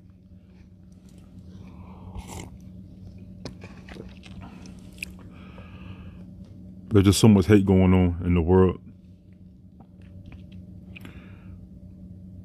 There's 6.96 7.04
just 7.04 7.20
so 7.20 7.28
much 7.28 7.44
hate 7.44 7.66
going 7.66 7.92
on 7.92 8.22
in 8.24 8.32
the 8.32 8.40
world. 8.40 8.80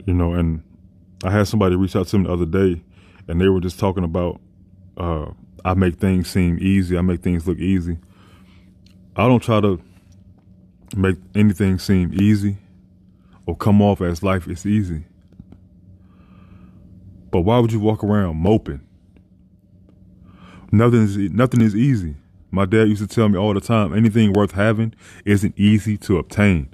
You 0.06 0.14
know, 0.14 0.34
and 0.34 0.62
I 1.24 1.32
had 1.32 1.48
somebody 1.48 1.78
reach 1.78 1.96
out 1.96 2.08
to 2.08 2.18
me 2.18 2.26
the 2.26 2.34
other 2.34 2.46
day, 2.46 2.84
and 3.30 3.40
they 3.40 3.48
were 3.48 3.62
just 3.62 3.80
talking 3.80 4.04
about 4.04 4.42
uh, 4.98 5.28
I 5.64 5.74
make 5.76 6.00
things 6.00 6.30
seem 6.30 6.58
easy. 6.60 6.98
I 6.98 7.02
make 7.02 7.22
things 7.22 7.48
look 7.48 7.60
easy. 7.60 7.98
I 9.16 9.26
don't 9.26 9.42
try 9.42 9.62
to 9.62 9.80
make 10.98 11.16
anything 11.34 11.80
seem 11.80 12.12
easy 12.14 12.58
or 13.46 13.56
come 13.56 13.82
off 13.82 14.02
as 14.02 14.22
life 14.22 14.50
is 14.50 14.66
easy. 14.66 15.06
But 17.32 17.44
why 17.44 17.58
would 17.60 17.72
you 17.72 17.80
walk 17.80 18.04
around 18.04 18.36
moping? 18.36 18.82
Nothing 20.74 21.04
is 21.04 21.18
nothing 21.18 21.62
is 21.62 21.74
easy. 21.74 22.16
My 22.52 22.66
dad 22.66 22.90
used 22.90 23.02
to 23.02 23.08
tell 23.08 23.30
me 23.30 23.38
all 23.38 23.54
the 23.54 23.62
time, 23.62 23.94
anything 23.94 24.34
worth 24.34 24.52
having 24.52 24.94
isn't 25.24 25.58
easy 25.58 25.98
to 26.00 26.18
obtain. 26.18 26.70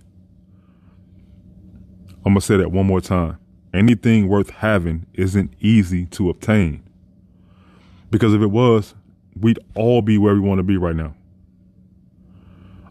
I'm 2.25 2.33
going 2.33 2.35
to 2.35 2.41
say 2.41 2.57
that 2.57 2.71
one 2.71 2.87
more 2.87 2.99
time. 2.99 3.37
Anything 3.73 4.27
worth 4.27 4.49
having 4.49 5.05
isn't 5.13 5.53
easy 5.59 6.07
to 6.07 6.29
obtain. 6.29 6.83
Because 8.09 8.33
if 8.33 8.41
it 8.41 8.47
was, 8.47 8.95
we'd 9.39 9.59
all 9.75 10.01
be 10.01 10.17
where 10.17 10.33
we 10.33 10.39
want 10.39 10.59
to 10.59 10.63
be 10.63 10.77
right 10.77 10.95
now. 10.95 11.15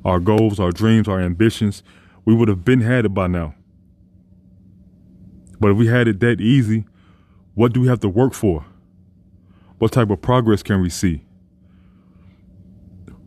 Our 0.05 0.21
goals, 0.21 0.61
our 0.61 0.71
dreams, 0.71 1.09
our 1.09 1.21
ambitions, 1.21 1.83
we 2.25 2.35
would 2.35 2.49
have 2.49 2.65
been 2.65 2.81
had 2.81 3.05
it 3.05 3.15
by 3.15 3.27
now. 3.27 3.55
But 5.59 5.73
if 5.73 5.77
we 5.77 5.89
had 5.89 6.07
it 6.07 6.21
that 6.21 6.41
easy, 6.41 6.87
what 7.55 7.73
do 7.73 7.81
we 7.81 7.89
have 7.89 8.01
to 8.01 8.09
work 8.09 8.33
for? 8.33 8.65
What 9.79 9.93
type 9.93 10.11
of 10.11 10.23
progress 10.23 10.63
can 10.63 10.81
we 10.81 10.89
see? 10.89 11.26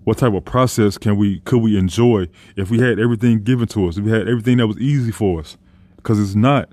What 0.09 0.17
type 0.17 0.33
of 0.33 0.43
process 0.43 0.97
can 0.97 1.17
we 1.17 1.39
could 1.41 1.61
we 1.61 1.77
enjoy 1.77 2.27
if 2.55 2.69
we 2.69 2.79
had 2.79 2.99
everything 2.99 3.43
given 3.43 3.67
to 3.67 3.87
us, 3.87 3.97
if 3.97 4.03
we 4.03 4.11
had 4.11 4.27
everything 4.27 4.57
that 4.57 4.67
was 4.67 4.77
easy 4.79 5.11
for 5.11 5.39
us? 5.39 5.55
because 6.01 6.19
it's 6.19 6.33
not. 6.33 6.69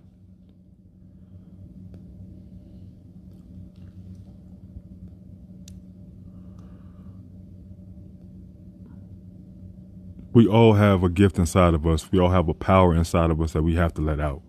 We 10.32 10.46
all 10.46 10.74
have 10.74 11.02
a 11.02 11.08
gift 11.08 11.38
inside 11.38 11.74
of 11.74 11.86
us. 11.86 12.12
We 12.12 12.20
all 12.20 12.30
have 12.30 12.48
a 12.48 12.54
power 12.54 12.94
inside 12.94 13.30
of 13.30 13.40
us 13.40 13.52
that 13.52 13.62
we 13.62 13.74
have 13.74 13.92
to 13.94 14.02
let 14.02 14.20
out. 14.20 14.42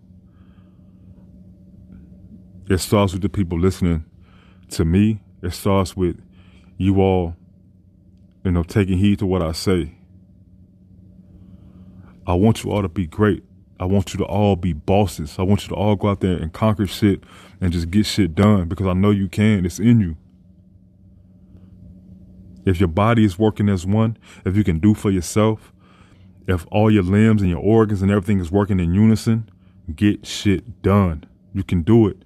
It 2.69 2.77
starts 2.77 3.13
with 3.13 3.21
the 3.21 3.29
people 3.29 3.59
listening 3.59 4.05
to 4.69 4.85
me. 4.85 5.21
It 5.41 5.51
starts 5.51 5.95
with 5.95 6.21
you 6.77 7.01
all, 7.01 7.35
you 8.47 8.53
know, 8.53 8.63
taking 8.63 8.97
heed 8.97 9.19
to 9.19 9.25
what 9.25 9.41
I 9.41 9.51
say. 9.51 9.93
I 12.25 12.33
want 12.33 12.63
you 12.63 12.71
all 12.71 12.81
to 12.81 12.89
be 12.89 13.07
great 13.07 13.43
I 13.79 13.85
want 13.85 14.13
you 14.13 14.17
to 14.19 14.25
all 14.25 14.55
be 14.55 14.73
bosses. 14.73 15.37
I 15.37 15.43
want 15.43 15.63
you 15.63 15.69
to 15.69 15.75
all 15.75 15.95
go 15.95 16.09
out 16.09 16.21
there 16.21 16.35
and 16.37 16.51
conquer 16.51 16.87
shit 16.87 17.23
and 17.61 17.71
just 17.71 17.91
get 17.91 18.05
shit 18.05 18.33
done 18.33 18.67
because 18.67 18.87
I 18.87 18.93
know 18.93 19.11
you 19.11 19.29
can. 19.29 19.65
It's 19.65 19.79
in 19.79 19.99
you. 19.99 20.17
If 22.65 22.79
your 22.79 22.89
body 22.89 23.23
is 23.23 23.37
working 23.37 23.69
as 23.69 23.85
one, 23.85 24.17
if 24.45 24.57
you 24.57 24.63
can 24.63 24.79
do 24.79 24.93
for 24.93 25.11
yourself, 25.11 25.71
if 26.47 26.65
all 26.71 26.91
your 26.91 27.03
limbs 27.03 27.41
and 27.41 27.51
your 27.51 27.59
organs 27.59 28.01
and 28.01 28.11
everything 28.11 28.39
is 28.39 28.51
working 28.51 28.79
in 28.79 28.93
unison, 28.93 29.49
get 29.95 30.25
shit 30.25 30.81
done. 30.81 31.25
You 31.53 31.63
can 31.63 31.83
do 31.83 32.07
it. 32.07 32.23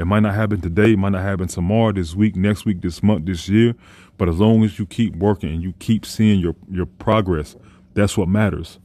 It 0.00 0.06
might 0.06 0.20
not 0.20 0.34
happen 0.34 0.62
today, 0.62 0.94
it 0.94 0.98
might 0.98 1.10
not 1.10 1.22
happen 1.22 1.46
tomorrow, 1.46 1.92
this 1.92 2.14
week, 2.14 2.34
next 2.34 2.64
week, 2.64 2.80
this 2.80 3.02
month, 3.02 3.26
this 3.26 3.50
year, 3.50 3.74
but 4.16 4.30
as 4.30 4.40
long 4.40 4.64
as 4.64 4.78
you 4.78 4.86
keep 4.86 5.14
working 5.16 5.50
and 5.50 5.62
you 5.62 5.74
keep 5.78 6.06
seeing 6.06 6.40
your, 6.40 6.56
your 6.70 6.86
progress, 6.86 7.54
that's 7.92 8.16
what 8.16 8.26
matters. 8.26 8.78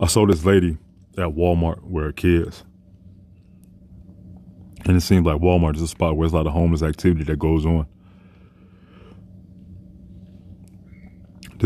I 0.00 0.06
saw 0.08 0.26
this 0.26 0.44
lady 0.44 0.78
at 1.16 1.28
Walmart 1.28 1.84
where 1.84 2.06
her 2.06 2.12
kids. 2.12 2.64
And 4.84 4.96
it 4.96 5.00
seems 5.00 5.24
like 5.24 5.40
Walmart 5.40 5.76
is 5.76 5.82
a 5.82 5.86
spot 5.86 6.16
where 6.16 6.26
there's 6.26 6.32
a 6.32 6.36
lot 6.36 6.48
of 6.48 6.52
homeless 6.52 6.82
activity 6.82 7.22
that 7.22 7.38
goes 7.38 7.64
on. 7.64 7.86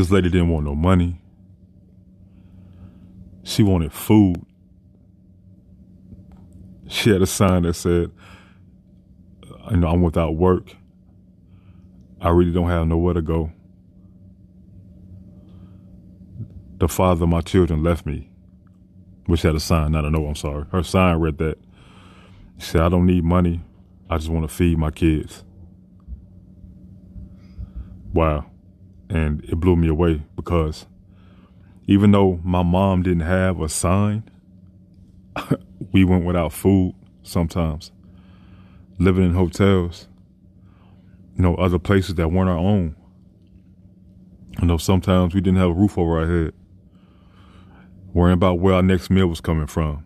This 0.00 0.10
lady 0.10 0.30
didn't 0.30 0.48
want 0.48 0.64
no 0.64 0.74
money. 0.74 1.20
She 3.42 3.62
wanted 3.62 3.92
food. 3.92 4.46
She 6.88 7.10
had 7.10 7.20
a 7.20 7.26
sign 7.26 7.64
that 7.64 7.74
said, 7.74 8.10
you 9.70 9.76
know, 9.76 9.88
I'm 9.88 10.00
without 10.00 10.36
work. 10.36 10.74
I 12.18 12.30
really 12.30 12.50
don't 12.50 12.70
have 12.70 12.86
nowhere 12.86 13.12
to 13.12 13.20
go. 13.20 13.52
the 16.78 16.88
father 16.88 17.24
of 17.24 17.28
my 17.28 17.42
children 17.42 17.82
left 17.82 18.06
me, 18.06 18.30
which 19.26 19.42
had 19.42 19.54
a 19.54 19.60
sign, 19.60 19.92
not 19.92 20.06
a 20.06 20.10
note, 20.10 20.26
I'm 20.26 20.34
sorry. 20.34 20.64
Her 20.72 20.82
sign 20.82 21.16
read 21.16 21.36
that. 21.36 21.58
She 22.56 22.68
said, 22.68 22.80
I 22.80 22.88
don't 22.88 23.04
need 23.04 23.22
money. 23.22 23.60
I 24.08 24.16
just 24.16 24.30
want 24.30 24.48
to 24.48 24.54
feed 24.54 24.78
my 24.78 24.90
kids. 24.90 25.44
Wow. 28.14 28.46
And 29.10 29.44
it 29.44 29.56
blew 29.56 29.76
me 29.76 29.88
away 29.88 30.22
because 30.36 30.86
even 31.86 32.12
though 32.12 32.40
my 32.44 32.62
mom 32.62 33.02
didn't 33.02 33.26
have 33.26 33.60
a 33.60 33.68
sign, 33.68 34.22
we 35.92 36.04
went 36.04 36.24
without 36.24 36.52
food 36.52 36.94
sometimes, 37.22 37.90
living 38.98 39.24
in 39.24 39.34
hotels, 39.34 40.08
you 41.36 41.42
know, 41.42 41.56
other 41.56 41.78
places 41.78 42.14
that 42.14 42.28
weren't 42.28 42.48
our 42.48 42.56
own. 42.56 42.94
You 44.60 44.68
know, 44.68 44.78
sometimes 44.78 45.34
we 45.34 45.40
didn't 45.40 45.58
have 45.58 45.70
a 45.70 45.74
roof 45.74 45.98
over 45.98 46.20
our 46.20 46.26
head 46.26 46.54
worrying 48.12 48.34
about 48.34 48.58
where 48.58 48.74
our 48.74 48.82
next 48.82 49.10
meal 49.10 49.26
was 49.26 49.40
coming 49.40 49.66
from. 49.66 50.04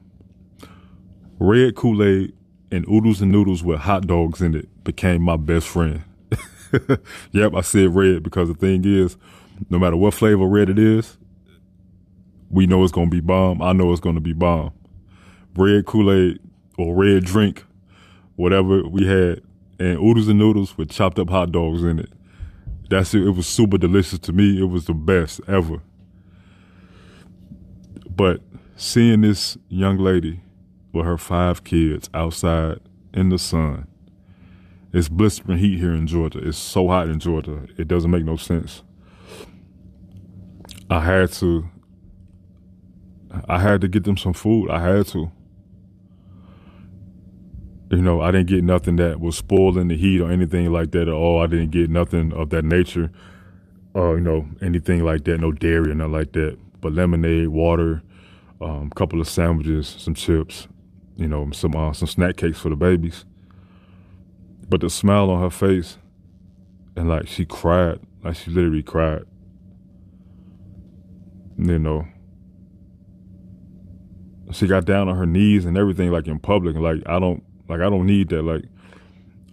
Red 1.38 1.74
Kool 1.74 2.02
Aid 2.02 2.34
and 2.70 2.86
oodles 2.88 3.20
and 3.20 3.30
noodles 3.30 3.62
with 3.62 3.80
hot 3.80 4.06
dogs 4.06 4.40
in 4.40 4.54
it 4.54 4.84
became 4.84 5.22
my 5.22 5.36
best 5.36 5.68
friend. 5.68 6.02
yep, 7.32 7.54
I 7.54 7.60
said 7.60 7.94
red 7.94 8.22
because 8.22 8.48
the 8.48 8.54
thing 8.54 8.82
is, 8.84 9.16
no 9.70 9.78
matter 9.78 9.96
what 9.96 10.14
flavor 10.14 10.46
red 10.46 10.68
it 10.68 10.78
is, 10.78 11.16
we 12.50 12.66
know 12.66 12.82
it's 12.84 12.92
to 12.92 13.06
be 13.06 13.20
bomb. 13.20 13.60
I 13.62 13.72
know 13.72 13.92
it's 13.92 14.00
to 14.00 14.20
be 14.20 14.32
bomb. 14.32 14.72
Red 15.56 15.86
Kool 15.86 16.12
Aid 16.12 16.40
or 16.78 16.94
red 16.94 17.24
drink, 17.24 17.64
whatever 18.36 18.86
we 18.88 19.06
had, 19.06 19.40
and 19.78 19.98
oodles 19.98 20.28
and 20.28 20.38
noodles 20.38 20.76
with 20.76 20.90
chopped 20.90 21.18
up 21.18 21.30
hot 21.30 21.52
dogs 21.52 21.82
in 21.82 21.98
it. 21.98 22.12
That's 22.90 23.14
it. 23.14 23.22
It 23.22 23.30
was 23.30 23.46
super 23.46 23.78
delicious 23.78 24.18
to 24.20 24.32
me. 24.32 24.60
It 24.60 24.66
was 24.66 24.84
the 24.84 24.94
best 24.94 25.40
ever. 25.48 25.80
But 28.08 28.40
seeing 28.76 29.22
this 29.22 29.58
young 29.68 29.98
lady 29.98 30.40
with 30.92 31.06
her 31.06 31.18
five 31.18 31.64
kids 31.64 32.08
outside 32.14 32.78
in 33.12 33.30
the 33.30 33.38
sun, 33.38 33.88
it's 34.94 35.08
blistering 35.08 35.58
heat 35.58 35.78
here 35.78 35.92
in 35.92 36.06
Georgia. 36.06 36.38
It's 36.38 36.56
so 36.56 36.88
hot 36.88 37.08
in 37.08 37.18
Georgia. 37.18 37.66
It 37.76 37.88
doesn't 37.88 38.10
make 38.10 38.24
no 38.24 38.36
sense. 38.36 38.82
I 40.88 41.00
had 41.00 41.32
to 41.34 41.68
I 43.48 43.58
had 43.58 43.80
to 43.80 43.88
get 43.88 44.04
them 44.04 44.16
some 44.16 44.32
food. 44.32 44.70
I 44.70 44.80
had 44.80 45.06
to. 45.08 45.30
You 47.90 48.00
know, 48.00 48.22
I 48.22 48.30
didn't 48.30 48.46
get 48.46 48.64
nothing 48.64 48.96
that 48.96 49.20
was 49.20 49.36
spoiling 49.36 49.88
the 49.88 49.96
heat 49.96 50.20
or 50.20 50.30
anything 50.30 50.72
like 50.72 50.92
that 50.92 51.02
at 51.02 51.14
all. 51.14 51.42
I 51.42 51.46
didn't 51.46 51.70
get 51.70 51.90
nothing 51.90 52.32
of 52.32 52.50
that 52.50 52.64
nature. 52.64 53.10
Uh, 53.94 54.14
you 54.14 54.20
know, 54.20 54.48
anything 54.62 55.04
like 55.04 55.24
that, 55.24 55.38
no 55.38 55.52
dairy 55.52 55.90
or 55.90 55.94
nothing 55.94 56.12
like 56.12 56.32
that 56.32 56.58
but 56.84 56.92
lemonade, 56.92 57.48
water, 57.48 58.02
a 58.60 58.64
um, 58.64 58.90
couple 58.90 59.18
of 59.18 59.26
sandwiches, 59.26 59.88
some 59.98 60.12
chips, 60.14 60.68
you 61.16 61.26
know, 61.26 61.50
some 61.50 61.74
uh, 61.74 61.94
some 61.94 62.06
snack 62.06 62.36
cakes 62.36 62.60
for 62.60 62.68
the 62.68 62.76
babies. 62.76 63.24
But 64.68 64.80
the 64.80 64.90
smile 64.90 65.30
on 65.30 65.42
her 65.42 65.50
face, 65.50 65.98
and 66.96 67.08
like 67.08 67.28
she 67.28 67.44
cried, 67.44 68.00
like 68.22 68.36
she 68.36 68.50
literally 68.50 68.82
cried. 68.82 69.24
You 71.58 71.78
know, 71.78 72.06
she 74.52 74.66
got 74.66 74.84
down 74.84 75.08
on 75.08 75.16
her 75.16 75.26
knees 75.26 75.64
and 75.64 75.76
everything, 75.78 76.10
like 76.10 76.26
in 76.26 76.38
public. 76.38 76.76
Like 76.76 77.02
I 77.06 77.18
don't, 77.18 77.42
like 77.68 77.80
I 77.80 77.90
don't 77.90 78.06
need 78.06 78.30
that. 78.30 78.42
Like 78.42 78.64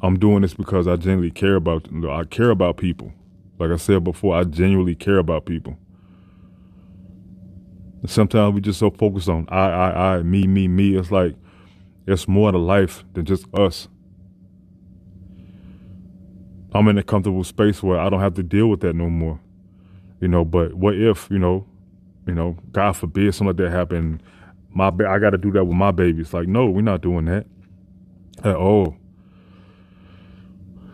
I'm 0.02 0.18
doing 0.20 0.42
this 0.42 0.54
because 0.54 0.88
I 0.88 0.96
genuinely 0.96 1.32
care 1.32 1.56
about. 1.56 1.88
I 2.10 2.24
care 2.26 2.50
about 2.50 2.78
people. 2.78 3.12
Like 3.60 3.72
I 3.72 3.78
said 3.78 4.04
before, 4.04 4.36
I 4.36 4.44
genuinely 4.44 4.96
care 4.96 5.20
about 5.20 5.46
people. 5.46 5.78
Sometimes 8.06 8.56
we 8.56 8.62
just 8.62 8.80
so 8.80 8.90
focused 8.90 9.30
on 9.30 9.46
I, 9.50 9.70
I, 9.70 10.16
I, 10.18 10.24
me, 10.24 10.48
me, 10.48 10.68
me. 10.68 10.96
It's 10.96 11.12
like 11.12 11.36
it's 12.08 12.28
more 12.28 12.52
to 12.52 12.58
life 12.58 13.04
than 13.14 13.26
just 13.26 13.46
us. 13.54 13.88
I'm 16.74 16.88
in 16.88 16.98
a 16.98 17.04
comfortable 17.04 17.44
space 17.44 17.84
where 17.84 18.00
I 18.00 18.10
don't 18.10 18.22
have 18.22 18.36
to 18.36 18.44
deal 18.44 18.68
with 18.68 18.82
that 18.82 18.96
no 18.96 19.10
more. 19.10 19.40
You 20.20 20.28
know, 20.28 20.46
but 20.46 20.76
what 20.76 20.96
if, 20.96 21.30
you 21.32 21.40
know, 21.40 21.66
you 22.28 22.34
know, 22.34 22.58
God 22.72 22.94
forbid 22.94 23.34
something 23.34 23.48
like 23.48 23.58
that 23.58 23.72
happen. 23.72 24.22
My 24.70 24.90
ba- 24.90 25.10
I 25.10 25.20
got 25.20 25.32
to 25.32 25.38
do 25.38 25.52
that 25.52 25.66
with 25.66 25.76
my 25.76 25.92
babies. 25.92 26.34
Like, 26.34 26.48
no, 26.48 26.68
we're 26.68 26.82
not 26.82 27.02
doing 27.02 27.26
that 27.26 27.46
at 28.44 28.56
all. 28.56 28.96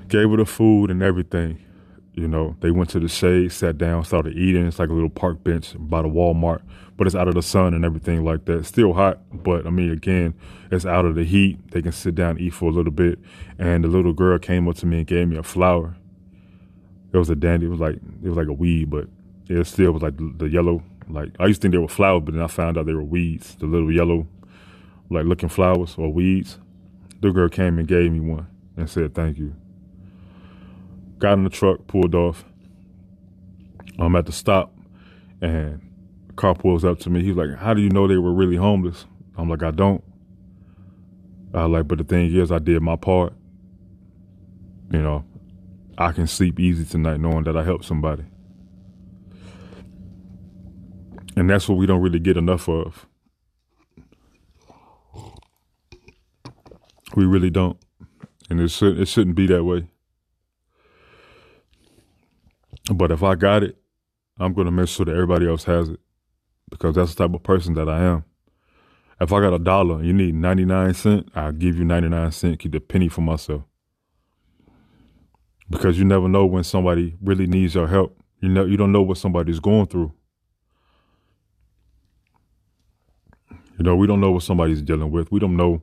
Gave 0.08 0.30
her 0.30 0.38
the 0.38 0.46
food 0.46 0.90
and 0.90 1.04
everything. 1.04 1.64
You 2.18 2.28
know, 2.28 2.56
they 2.62 2.72
went 2.72 2.90
to 2.90 3.00
the 3.00 3.08
shade, 3.08 3.52
sat 3.52 3.78
down, 3.78 4.04
started 4.04 4.36
eating. 4.36 4.66
It's 4.66 4.80
like 4.80 4.90
a 4.90 4.94
little 4.94 5.08
park 5.08 5.44
bench 5.44 5.76
by 5.78 6.02
the 6.02 6.08
Walmart, 6.08 6.64
but 6.98 7.06
it's 7.06 7.16
out 7.16 7.28
of 7.28 7.36
the 7.36 7.44
sun 7.44 7.76
and 7.76 7.86
everything 7.86 8.26
like 8.26 8.46
that. 8.46 8.66
Still 8.66 8.94
hot, 8.94 9.20
but 9.32 9.68
I 9.68 9.70
mean, 9.70 9.92
again, 9.92 10.34
it's 10.72 10.84
out 10.84 11.06
of 11.06 11.14
the 11.14 11.24
heat. 11.24 11.60
They 11.70 11.84
can 11.84 11.92
sit 11.92 12.16
down, 12.16 12.40
eat 12.40 12.56
for 12.56 12.72
a 12.72 12.74
little 12.74 12.92
bit. 12.92 13.20
And 13.60 13.84
the 13.84 13.88
little 13.88 14.14
girl 14.14 14.40
came 14.40 14.68
up 14.68 14.78
to 14.78 14.88
me 14.88 14.98
and 14.98 15.06
gave 15.06 15.28
me 15.28 15.38
a 15.38 15.44
flower. 15.44 15.96
It 17.14 17.18
was 17.20 17.30
a 17.30 17.36
dandy. 17.36 17.68
It 17.68 17.70
was 17.70 17.80
like 17.80 17.98
it 17.98 18.28
was 18.28 18.36
like 18.36 18.48
a 18.48 18.54
weed, 18.54 18.90
but 18.90 19.08
it 19.48 19.68
still 19.68 19.92
was 19.92 20.02
like 20.02 20.16
the 20.18 20.50
yellow. 20.50 20.82
Like 21.08 21.36
I 21.40 21.46
used 21.46 21.62
to 21.62 21.66
think 21.66 21.74
they 21.74 21.78
were 21.78 21.88
flowers, 21.88 22.24
but 22.26 22.34
then 22.34 22.44
I 22.44 22.48
found 22.48 22.80
out 22.80 22.88
they 22.88 22.94
were 22.94 23.04
weeds. 23.04 23.56
The 23.60 23.68
little 23.68 23.92
yellow, 23.92 24.26
like 25.12 25.26
looking 25.26 25.50
flowers 25.50 25.94
or 26.00 26.12
weeds. 26.12 26.58
The 27.22 27.30
girl 27.30 27.48
came 27.48 27.78
and 27.78 27.88
gave 27.88 28.12
me 28.12 28.22
one 28.22 28.48
and 28.76 28.90
said 28.90 29.14
thank 29.14 29.38
you 29.38 29.56
got 31.20 31.34
in 31.34 31.44
the 31.44 31.50
truck, 31.50 31.88
pulled 31.88 32.16
off. 32.16 32.46
I'm 34.00 34.16
at 34.16 34.26
the 34.26 34.32
stop, 34.32 34.76
and 35.42 35.82
a 36.30 36.34
car 36.34 36.56
pulls 36.56 36.86
up 36.86 37.00
to 37.00 37.10
me. 37.10 37.24
He's 37.24 37.36
like, 37.36 37.56
"How 37.56 37.74
do 37.74 37.82
you 37.82 37.90
know 37.90 38.08
they 38.08 38.18
were 38.18 38.34
really 38.34 38.58
homeless?" 38.58 39.06
I'm 39.38 39.50
like, 39.50 39.64
"I 39.64 39.72
don't." 39.72 40.04
I 41.54 41.66
like, 41.66 41.88
but 41.88 41.98
the 41.98 42.04
thing 42.04 42.32
is, 42.34 42.52
I 42.52 42.60
did 42.60 42.82
my 42.82 42.96
part. 42.96 43.34
You 44.92 45.02
know, 45.02 45.26
I 45.98 46.12
can 46.12 46.28
sleep 46.28 46.60
easy 46.60 46.86
tonight 46.86 47.20
knowing 47.20 47.44
that 47.46 47.58
I 47.58 47.64
helped 47.64 47.86
somebody. 47.86 48.24
And 51.36 51.50
that's 51.50 51.68
what 51.68 51.78
we 51.78 51.86
don't 51.86 52.02
really 52.02 52.20
get 52.20 52.38
enough 52.38 52.68
of. 52.68 53.08
We 57.16 57.26
really 57.26 57.50
don't. 57.50 57.78
And 58.50 58.60
it 58.60 58.70
should 58.70 59.00
it 59.00 59.08
shouldn't 59.08 59.36
be 59.36 59.48
that 59.48 59.64
way. 59.64 59.88
But 62.94 63.12
if 63.12 63.24
I 63.24 63.36
got 63.36 63.64
it, 63.64 63.78
I'm 64.40 64.54
going 64.54 64.66
to 64.66 64.72
make 64.72 64.88
sure 64.88 65.06
that 65.06 65.14
everybody 65.14 65.48
else 65.48 65.64
has 65.66 65.90
it 65.90 66.00
because 66.70 66.96
that's 66.96 67.14
the 67.14 67.24
type 67.28 67.36
of 67.36 67.44
person 67.44 67.74
that 67.74 67.90
I 67.90 68.04
am. 68.04 68.24
If 69.20 69.34
I 69.34 69.42
got 69.42 69.54
a 69.54 69.60
dollar 69.60 70.04
you 70.04 70.14
need 70.14 70.36
99 70.36 70.94
cents, 70.94 71.30
I'll 71.36 71.52
give 71.52 71.76
you 71.78 71.84
99 71.84 72.32
cents, 72.32 72.58
keep 72.60 72.72
the 72.72 72.80
penny 72.80 73.10
for 73.10 73.22
myself. 73.22 73.64
Because 75.70 75.98
you 75.98 76.06
never 76.06 76.30
know 76.30 76.46
when 76.46 76.64
somebody 76.64 77.16
really 77.22 77.48
needs 77.48 77.76
your 77.76 77.88
help. 77.88 78.18
You 78.40 78.50
know, 78.50 78.66
you 78.66 78.78
don't 78.78 78.92
know 78.92 79.02
what 79.02 79.18
somebody's 79.18 79.60
going 79.60 79.88
through. 79.88 80.14
You 83.78 83.84
know, 83.84 83.96
we 83.96 84.08
don't 84.08 84.22
know 84.22 84.32
what 84.32 84.44
somebody's 84.44 84.82
dealing 84.82 85.12
with. 85.12 85.32
We 85.32 85.40
don't 85.40 85.58
know 85.58 85.82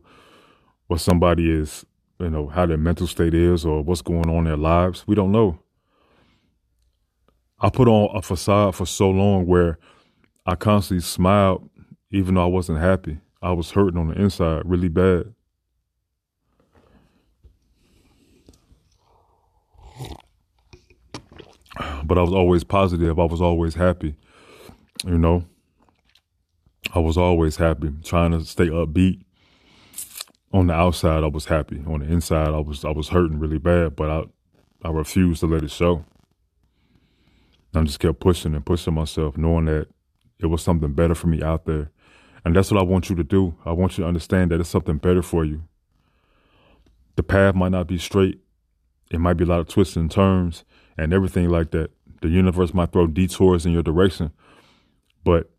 what 0.86 1.00
somebody 1.00 1.50
is 1.50 1.84
you 2.18 2.30
know, 2.30 2.48
how 2.48 2.66
their 2.66 2.78
mental 2.78 3.06
state 3.06 3.34
is 3.34 3.64
or 3.64 3.82
what's 3.82 4.02
going 4.02 4.28
on 4.30 4.38
in 4.38 4.44
their 4.44 4.56
lives. 4.56 5.06
We 5.06 5.14
don't 5.14 5.32
know. 5.32 5.58
I 7.64 7.70
put 7.70 7.88
on 7.88 8.14
a 8.14 8.20
facade 8.20 8.74
for 8.74 8.84
so 8.84 9.08
long 9.08 9.46
where 9.46 9.78
I 10.44 10.54
constantly 10.54 11.00
smiled 11.00 11.70
even 12.10 12.34
though 12.34 12.42
I 12.42 12.46
wasn't 12.46 12.78
happy. 12.78 13.20
I 13.40 13.52
was 13.52 13.70
hurting 13.70 13.98
on 13.98 14.08
the 14.08 14.20
inside 14.20 14.64
really 14.66 14.90
bad. 14.90 15.32
But 22.04 22.18
I 22.18 22.20
was 22.20 22.34
always 22.34 22.64
positive. 22.64 23.18
I 23.18 23.24
was 23.24 23.40
always 23.40 23.76
happy. 23.76 24.14
You 25.06 25.16
know, 25.16 25.46
I 26.94 26.98
was 26.98 27.16
always 27.16 27.56
happy, 27.56 27.94
trying 28.04 28.32
to 28.32 28.44
stay 28.44 28.68
upbeat. 28.68 29.24
On 30.52 30.66
the 30.66 30.74
outside, 30.74 31.24
I 31.24 31.28
was 31.28 31.46
happy. 31.46 31.82
On 31.86 32.00
the 32.00 32.12
inside, 32.12 32.48
I 32.48 32.60
was 32.60 32.84
I 32.84 32.90
was 32.90 33.08
hurting 33.08 33.38
really 33.38 33.58
bad, 33.58 33.96
but 33.96 34.10
I 34.10 34.24
I 34.86 34.90
refused 34.90 35.40
to 35.40 35.46
let 35.46 35.62
it 35.62 35.70
show. 35.70 36.04
I 37.74 37.82
just 37.82 37.98
kept 37.98 38.20
pushing 38.20 38.54
and 38.54 38.64
pushing 38.64 38.94
myself, 38.94 39.36
knowing 39.36 39.64
that 39.66 39.88
it 40.38 40.46
was 40.46 40.62
something 40.62 40.92
better 40.92 41.14
for 41.14 41.26
me 41.26 41.42
out 41.42 41.66
there. 41.66 41.90
And 42.44 42.54
that's 42.54 42.70
what 42.70 42.80
I 42.80 42.84
want 42.84 43.08
you 43.08 43.16
to 43.16 43.24
do. 43.24 43.56
I 43.64 43.72
want 43.72 43.96
you 43.96 44.04
to 44.04 44.08
understand 44.08 44.50
that 44.50 44.60
it's 44.60 44.68
something 44.68 44.98
better 44.98 45.22
for 45.22 45.44
you. 45.44 45.64
The 47.16 47.22
path 47.22 47.54
might 47.54 47.72
not 47.72 47.86
be 47.86 47.98
straight. 47.98 48.40
It 49.10 49.18
might 49.18 49.34
be 49.34 49.44
a 49.44 49.46
lot 49.46 49.60
of 49.60 49.68
twists 49.68 49.96
and 49.96 50.10
turns 50.10 50.64
and 50.98 51.12
everything 51.12 51.48
like 51.48 51.70
that. 51.70 51.90
The 52.20 52.28
universe 52.28 52.74
might 52.74 52.92
throw 52.92 53.06
detours 53.06 53.66
in 53.66 53.72
your 53.72 53.82
direction. 53.82 54.32
But 55.24 55.50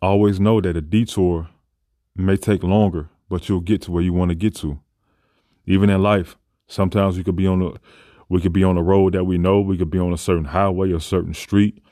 always 0.00 0.38
know 0.38 0.60
that 0.60 0.76
a 0.76 0.80
detour 0.80 1.48
may 2.14 2.36
take 2.36 2.62
longer, 2.62 3.08
but 3.28 3.48
you'll 3.48 3.60
get 3.60 3.82
to 3.82 3.92
where 3.92 4.02
you 4.02 4.12
want 4.12 4.30
to 4.30 4.34
get 4.34 4.54
to. 4.56 4.80
Even 5.66 5.90
in 5.90 6.02
life, 6.02 6.36
sometimes 6.66 7.18
you 7.18 7.24
could 7.24 7.36
be 7.36 7.46
on 7.46 7.62
a 7.62 7.72
we 8.28 8.40
could 8.40 8.52
be 8.52 8.64
on 8.64 8.76
a 8.76 8.82
road 8.82 9.14
that 9.14 9.24
we 9.24 9.38
know, 9.38 9.60
we 9.60 9.78
could 9.78 9.90
be 9.90 9.98
on 9.98 10.12
a 10.12 10.18
certain 10.18 10.46
highway, 10.46 10.92
a 10.92 11.00
certain 11.00 11.34
street. 11.34 11.82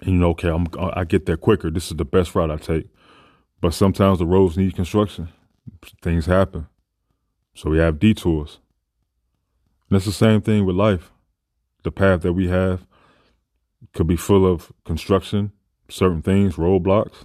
And 0.00 0.10
you 0.10 0.16
know, 0.16 0.30
okay, 0.30 0.48
I'm, 0.48 0.66
I 0.78 1.04
get 1.04 1.26
there 1.26 1.36
quicker. 1.36 1.70
This 1.70 1.90
is 1.90 1.96
the 1.96 2.04
best 2.04 2.34
route 2.34 2.50
I 2.50 2.56
take. 2.56 2.88
But 3.60 3.74
sometimes 3.74 4.18
the 4.18 4.26
roads 4.26 4.56
need 4.56 4.74
construction. 4.74 5.28
Things 6.02 6.26
happen. 6.26 6.66
So 7.54 7.70
we 7.70 7.78
have 7.78 7.98
detours. 7.98 8.60
And 9.88 9.96
it's 9.96 10.04
the 10.04 10.12
same 10.12 10.42
thing 10.42 10.66
with 10.66 10.76
life. 10.76 11.10
The 11.84 11.92
path 11.92 12.22
that 12.22 12.32
we 12.32 12.48
have 12.48 12.86
could 13.94 14.06
be 14.06 14.16
full 14.16 14.44
of 14.44 14.72
construction, 14.84 15.52
certain 15.88 16.22
things, 16.22 16.56
roadblocks. 16.56 17.24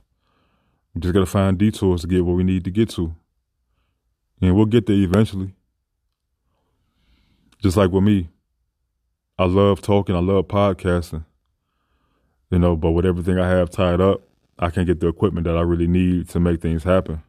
We 0.93 1.01
just 1.01 1.13
got 1.13 1.21
to 1.21 1.25
find 1.25 1.57
detours 1.57 2.01
to 2.01 2.07
get 2.07 2.25
where 2.25 2.35
we 2.35 2.43
need 2.43 2.63
to 2.65 2.71
get 2.71 2.89
to. 2.91 3.15
And 4.41 4.55
we'll 4.55 4.65
get 4.65 4.85
there 4.85 4.95
eventually. 4.95 5.53
Just 7.61 7.77
like 7.77 7.91
with 7.91 8.03
me, 8.03 8.27
I 9.37 9.45
love 9.45 9.81
talking, 9.81 10.15
I 10.15 10.19
love 10.19 10.47
podcasting, 10.47 11.25
you 12.49 12.57
know, 12.57 12.75
but 12.75 12.91
with 12.91 13.05
everything 13.05 13.37
I 13.37 13.49
have 13.49 13.69
tied 13.69 14.01
up, 14.01 14.21
I 14.57 14.71
can't 14.71 14.87
get 14.87 14.99
the 14.99 15.07
equipment 15.07 15.45
that 15.45 15.55
I 15.55 15.61
really 15.61 15.87
need 15.87 16.27
to 16.29 16.39
make 16.39 16.61
things 16.61 16.83
happen. 16.83 17.21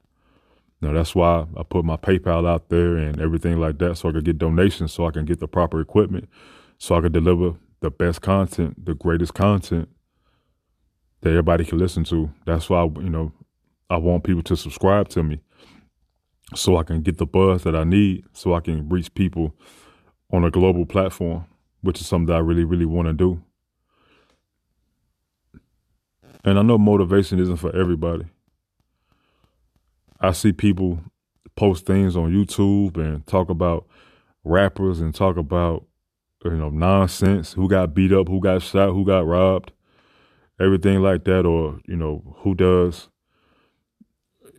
Now 0.81 0.95
that's 0.95 1.15
why 1.15 1.47
I 1.55 1.63
put 1.63 1.85
my 1.85 1.99
PayPal 1.99 2.49
out 2.49 2.71
there 2.71 2.97
and 2.97 3.21
everything 3.21 3.61
like 3.61 3.79
that 3.79 3.97
so 3.99 4.09
I 4.09 4.13
could 4.13 4.25
get 4.25 4.39
donations 4.39 4.93
so 4.93 5.07
I 5.07 5.11
can 5.11 5.27
get 5.27 5.39
the 5.39 5.47
proper 5.47 5.81
equipment 5.81 6.29
so 6.79 6.95
I 6.95 7.03
could 7.03 7.13
deliver 7.13 7.57
the 7.81 7.91
best 7.91 8.23
content, 8.23 8.85
the 8.85 8.95
greatest 8.95 9.35
content 9.35 9.89
that 11.21 11.29
everybody 11.29 11.67
can 11.67 11.79
listen 11.79 12.05
to. 12.05 12.33
That's 12.47 12.71
why, 12.71 12.85
you 12.85 13.11
know, 13.11 13.33
I 13.91 13.99
want 13.99 14.25
people 14.25 14.43
to 14.45 14.57
subscribe 14.57 15.09
to 15.11 15.23
me 15.23 15.41
so 16.55 16.79
I 16.79 16.85
can 16.85 17.03
get 17.03 17.19
the 17.19 17.27
buzz 17.27 17.65
that 17.65 17.77
I 17.77 17.85
need 17.85 18.25
so 18.33 18.55
I 18.55 18.61
can 18.61 18.89
reach 18.89 19.13
people 19.15 19.55
on 20.33 20.45
a 20.45 20.51
global 20.51 20.87
platform, 20.87 21.45
which 21.83 22.01
is 22.01 22.07
something 22.07 22.27
that 22.27 22.37
I 22.37 22.41
really, 22.41 22.65
really 22.65 22.87
want 22.87 23.09
to 23.09 23.13
do. 23.13 23.43
And 26.45 26.59
I 26.59 26.63
know 26.63 26.79
motivation 26.79 27.39
isn't 27.39 27.59
for 27.59 27.75
everybody. 27.77 28.25
I 30.21 30.33
see 30.33 30.53
people 30.53 31.01
post 31.57 31.87
things 31.87 32.17
on 32.17 32.33
YouTube 32.33 32.97
and 32.97 33.27
talk 33.27 33.51
about 33.51 33.87
rappers 34.45 35.01
and 35.01 35.15
talk 35.15 35.37
about 35.37 35.85
you 36.45 36.51
know 36.53 36.71
nonsense, 36.71 37.53
who 37.53 37.69
got 37.69 37.95
beat 37.95 38.13
up, 38.13 38.29
who 38.29 38.41
got 38.41 38.63
shot, 38.63 38.91
who 38.91 39.05
got 39.05 39.27
robbed, 39.27 39.73
everything 40.61 41.01
like 41.01 41.25
that, 41.25 41.47
or 41.47 41.81
you 41.87 41.97
know 41.97 42.37
who 42.39 42.55
does, 42.55 43.09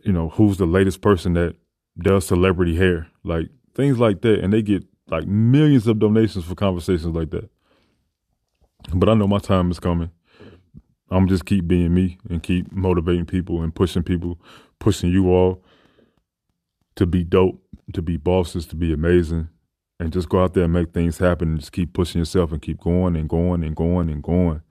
you 0.04 0.12
know 0.12 0.30
who's 0.30 0.56
the 0.56 0.66
latest 0.66 1.00
person 1.00 1.34
that 1.34 1.56
does 1.98 2.26
celebrity 2.26 2.76
hair, 2.76 3.08
like 3.22 3.48
things 3.74 3.98
like 3.98 4.22
that, 4.22 4.40
and 4.40 4.52
they 4.52 4.62
get 4.62 4.84
like 5.08 5.26
millions 5.26 5.86
of 5.86 5.98
donations 5.98 6.44
for 6.44 6.54
conversations 6.54 7.14
like 7.14 7.30
that. 7.30 7.48
But 8.92 9.08
I 9.08 9.14
know 9.14 9.26
my 9.26 9.38
time 9.38 9.70
is 9.70 9.80
coming. 9.80 10.10
I'm 11.10 11.28
just 11.28 11.44
keep 11.44 11.66
being 11.68 11.94
me 11.94 12.18
and 12.28 12.42
keep 12.42 12.72
motivating 12.72 13.26
people 13.26 13.62
and 13.62 13.74
pushing 13.74 14.02
people, 14.02 14.40
pushing 14.78 15.10
you 15.10 15.30
all 15.30 15.62
to 16.96 17.06
be 17.06 17.24
dope, 17.24 17.62
to 17.92 18.02
be 18.02 18.16
bosses, 18.16 18.66
to 18.66 18.76
be 18.76 18.92
amazing, 18.92 19.48
and 20.00 20.12
just 20.12 20.28
go 20.28 20.42
out 20.42 20.54
there 20.54 20.64
and 20.64 20.72
make 20.72 20.92
things 20.92 21.18
happen 21.18 21.48
and 21.48 21.60
just 21.60 21.72
keep 21.72 21.92
pushing 21.92 22.20
yourself 22.20 22.52
and 22.52 22.62
keep 22.62 22.80
going 22.80 23.16
and 23.16 23.28
going 23.28 23.62
and 23.62 23.76
going 23.76 24.10
and 24.10 24.22
going. 24.22 24.62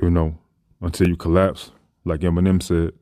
You 0.00 0.10
know, 0.10 0.38
until 0.80 1.08
you 1.08 1.16
collapse, 1.16 1.72
like 2.04 2.20
Eminem 2.20 2.62
said. 2.62 2.92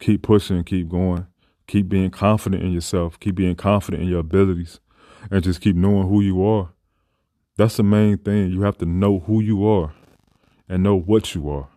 Keep 0.00 0.22
pushing, 0.22 0.64
keep 0.64 0.88
going. 0.88 1.26
Keep 1.66 1.88
being 1.88 2.10
confident 2.10 2.62
in 2.62 2.72
yourself. 2.72 3.18
Keep 3.18 3.36
being 3.36 3.56
confident 3.56 4.02
in 4.02 4.08
your 4.08 4.20
abilities. 4.20 4.80
And 5.30 5.42
just 5.42 5.60
keep 5.60 5.74
knowing 5.74 6.08
who 6.08 6.20
you 6.20 6.44
are. 6.46 6.70
That's 7.56 7.76
the 7.76 7.82
main 7.82 8.18
thing. 8.18 8.50
You 8.50 8.62
have 8.62 8.78
to 8.78 8.86
know 8.86 9.20
who 9.20 9.40
you 9.40 9.66
are 9.66 9.94
and 10.68 10.82
know 10.82 10.96
what 10.96 11.34
you 11.34 11.48
are. 11.50 11.68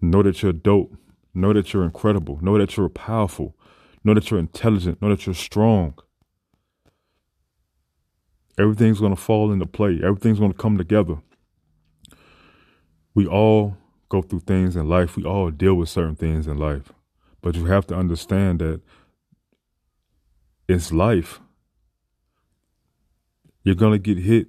Know 0.00 0.22
that 0.22 0.42
you're 0.42 0.52
dope. 0.52 0.94
Know 1.34 1.52
that 1.52 1.72
you're 1.72 1.84
incredible. 1.84 2.38
Know 2.40 2.56
that 2.58 2.76
you're 2.76 2.88
powerful. 2.88 3.56
Know 4.04 4.14
that 4.14 4.30
you're 4.30 4.40
intelligent. 4.40 5.02
Know 5.02 5.10
that 5.10 5.26
you're 5.26 5.34
strong. 5.34 5.94
Everything's 8.58 9.00
going 9.00 9.14
to 9.14 9.20
fall 9.20 9.52
into 9.52 9.66
play. 9.66 10.00
Everything's 10.02 10.38
going 10.38 10.52
to 10.52 10.58
come 10.58 10.78
together. 10.78 11.16
We 13.14 13.26
all 13.26 13.76
go 14.08 14.22
through 14.22 14.40
things 14.40 14.76
in 14.76 14.88
life. 14.88 15.16
We 15.16 15.24
all 15.24 15.50
deal 15.50 15.74
with 15.74 15.88
certain 15.88 16.16
things 16.16 16.46
in 16.46 16.56
life. 16.56 16.92
But 17.46 17.54
you 17.54 17.66
have 17.66 17.86
to 17.86 17.94
understand 17.94 18.58
that 18.58 18.80
it's 20.66 20.90
life. 20.90 21.38
You're 23.62 23.76
going 23.76 23.92
to 23.92 24.00
get 24.00 24.18
hit. 24.18 24.48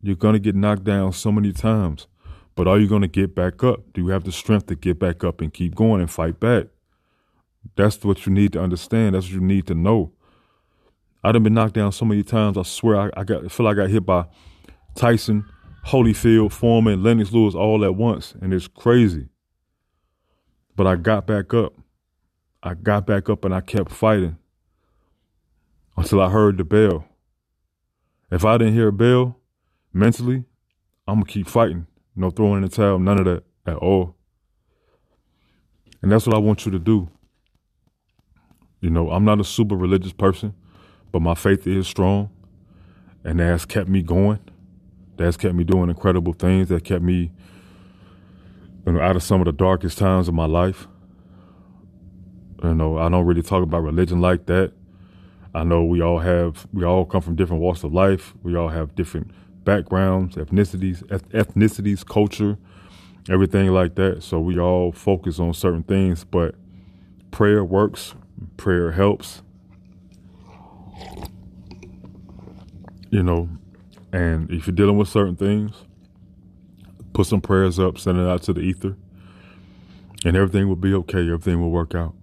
You're 0.00 0.14
going 0.14 0.34
to 0.34 0.38
get 0.38 0.54
knocked 0.54 0.84
down 0.84 1.12
so 1.12 1.32
many 1.32 1.52
times. 1.52 2.06
But 2.54 2.68
are 2.68 2.78
you 2.78 2.86
going 2.86 3.02
to 3.02 3.08
get 3.08 3.34
back 3.34 3.64
up? 3.64 3.92
Do 3.94 4.02
you 4.02 4.08
have 4.10 4.22
the 4.22 4.30
strength 4.30 4.66
to 4.66 4.76
get 4.76 5.00
back 5.00 5.24
up 5.24 5.40
and 5.40 5.52
keep 5.52 5.74
going 5.74 6.00
and 6.00 6.08
fight 6.08 6.38
back? 6.38 6.66
That's 7.74 8.04
what 8.04 8.24
you 8.26 8.32
need 8.32 8.52
to 8.52 8.62
understand. 8.62 9.16
That's 9.16 9.26
what 9.26 9.34
you 9.34 9.40
need 9.40 9.66
to 9.66 9.74
know. 9.74 10.12
I 11.24 11.32
done 11.32 11.42
been 11.42 11.54
knocked 11.54 11.74
down 11.74 11.90
so 11.90 12.04
many 12.04 12.22
times. 12.22 12.56
I 12.56 12.62
swear 12.62 12.96
I, 12.96 13.10
I 13.16 13.24
got 13.24 13.44
I 13.44 13.48
feel 13.48 13.66
like 13.66 13.76
I 13.76 13.82
got 13.82 13.90
hit 13.90 14.06
by 14.06 14.26
Tyson, 14.94 15.46
Holyfield, 15.88 16.52
Foreman, 16.52 17.02
Lennox 17.02 17.32
Lewis 17.32 17.56
all 17.56 17.84
at 17.84 17.96
once, 17.96 18.36
and 18.40 18.54
it's 18.54 18.68
crazy. 18.68 19.30
But 20.76 20.86
I 20.86 20.94
got 20.94 21.26
back 21.26 21.52
up. 21.52 21.72
I 22.62 22.74
got 22.74 23.06
back 23.06 23.28
up 23.28 23.44
and 23.44 23.54
I 23.54 23.60
kept 23.60 23.90
fighting 23.90 24.36
until 25.96 26.20
I 26.20 26.30
heard 26.30 26.58
the 26.58 26.64
bell. 26.64 27.06
If 28.30 28.44
I 28.44 28.58
didn't 28.58 28.74
hear 28.74 28.88
a 28.88 28.92
bell 28.92 29.38
mentally, 29.92 30.44
I'm 31.06 31.16
gonna 31.16 31.26
keep 31.26 31.48
fighting. 31.48 31.86
No 32.16 32.30
throwing 32.30 32.56
in 32.56 32.62
the 32.62 32.68
towel, 32.68 32.98
none 32.98 33.18
of 33.18 33.24
that 33.26 33.44
at 33.66 33.76
all. 33.76 34.16
And 36.02 36.10
that's 36.10 36.26
what 36.26 36.34
I 36.34 36.38
want 36.38 36.66
you 36.66 36.72
to 36.72 36.78
do. 36.78 37.08
You 38.80 38.90
know, 38.90 39.10
I'm 39.10 39.24
not 39.24 39.40
a 39.40 39.44
super 39.44 39.76
religious 39.76 40.12
person, 40.12 40.54
but 41.12 41.22
my 41.22 41.34
faith 41.34 41.66
is 41.66 41.86
strong. 41.86 42.30
And 43.24 43.40
that's 43.40 43.64
kept 43.64 43.88
me 43.88 44.02
going. 44.02 44.40
That's 45.16 45.36
kept 45.36 45.54
me 45.54 45.64
doing 45.64 45.90
incredible 45.90 46.32
things. 46.32 46.68
That 46.68 46.84
kept 46.84 47.02
me 47.02 47.32
you 48.86 48.92
know, 48.92 49.00
out 49.00 49.16
of 49.16 49.22
some 49.22 49.40
of 49.40 49.46
the 49.46 49.52
darkest 49.52 49.98
times 49.98 50.28
of 50.28 50.34
my 50.34 50.46
life. 50.46 50.86
You 52.62 52.74
know, 52.74 52.98
I 52.98 53.08
don't 53.08 53.24
really 53.24 53.42
talk 53.42 53.62
about 53.62 53.82
religion 53.82 54.20
like 54.20 54.46
that. 54.46 54.72
I 55.54 55.64
know 55.64 55.84
we 55.84 56.02
all 56.02 56.18
have, 56.18 56.66
we 56.72 56.84
all 56.84 57.04
come 57.04 57.22
from 57.22 57.36
different 57.36 57.62
walks 57.62 57.84
of 57.84 57.92
life. 57.92 58.34
We 58.42 58.56
all 58.56 58.68
have 58.68 58.94
different 58.94 59.30
backgrounds, 59.64 60.36
ethnicities, 60.36 61.02
ethnicities, 61.04 62.06
culture, 62.06 62.58
everything 63.28 63.68
like 63.68 63.94
that. 63.96 64.22
So 64.22 64.40
we 64.40 64.58
all 64.58 64.92
focus 64.92 65.38
on 65.38 65.54
certain 65.54 65.82
things, 65.82 66.24
but 66.24 66.54
prayer 67.30 67.64
works, 67.64 68.14
prayer 68.56 68.92
helps. 68.92 69.42
You 73.10 73.22
know, 73.22 73.48
and 74.12 74.50
if 74.50 74.66
you're 74.66 74.76
dealing 74.76 74.98
with 74.98 75.08
certain 75.08 75.36
things, 75.36 75.72
put 77.14 77.26
some 77.26 77.40
prayers 77.40 77.78
up, 77.78 77.98
send 77.98 78.18
it 78.18 78.26
out 78.26 78.42
to 78.42 78.52
the 78.52 78.60
ether, 78.60 78.96
and 80.24 80.36
everything 80.36 80.68
will 80.68 80.76
be 80.76 80.92
okay. 80.94 81.20
Everything 81.20 81.60
will 81.60 81.70
work 81.70 81.94
out. 81.94 82.14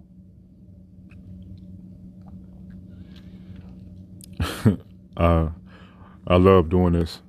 Uh, 5.17 5.49
I 6.27 6.37
love 6.37 6.69
doing 6.69 6.93
this. 6.93 7.21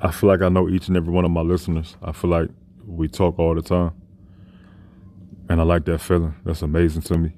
I 0.00 0.10
feel 0.10 0.28
like 0.28 0.42
I 0.42 0.48
know 0.48 0.68
each 0.68 0.88
and 0.88 0.96
every 0.96 1.12
one 1.12 1.24
of 1.24 1.30
my 1.30 1.40
listeners. 1.40 1.96
I 2.02 2.12
feel 2.12 2.30
like 2.30 2.48
we 2.86 3.08
talk 3.08 3.38
all 3.38 3.54
the 3.54 3.62
time. 3.62 3.92
And 5.48 5.60
I 5.60 5.64
like 5.64 5.84
that 5.86 5.98
feeling. 6.00 6.34
That's 6.44 6.62
amazing 6.62 7.02
to 7.02 7.18
me. 7.18 7.32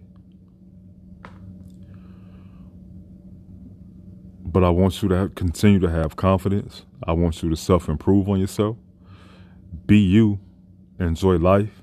But 4.44 4.64
I 4.64 4.70
want 4.70 5.02
you 5.02 5.08
to 5.10 5.14
have, 5.14 5.34
continue 5.34 5.78
to 5.80 5.90
have 5.90 6.16
confidence. 6.16 6.84
I 7.06 7.12
want 7.12 7.42
you 7.42 7.50
to 7.50 7.56
self 7.56 7.88
improve 7.88 8.28
on 8.28 8.40
yourself. 8.40 8.76
Be 9.86 9.98
you. 9.98 10.40
Enjoy 10.98 11.36
life. 11.36 11.82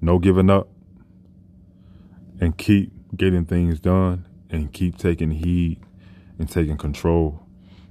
No 0.00 0.18
giving 0.18 0.50
up. 0.50 0.68
And 2.40 2.56
keep 2.56 2.92
getting 3.16 3.44
things 3.44 3.80
done 3.80 4.26
and 4.50 4.72
keep 4.72 4.98
taking 4.98 5.30
heed 5.30 5.80
and 6.38 6.48
taking 6.50 6.76
control 6.76 7.46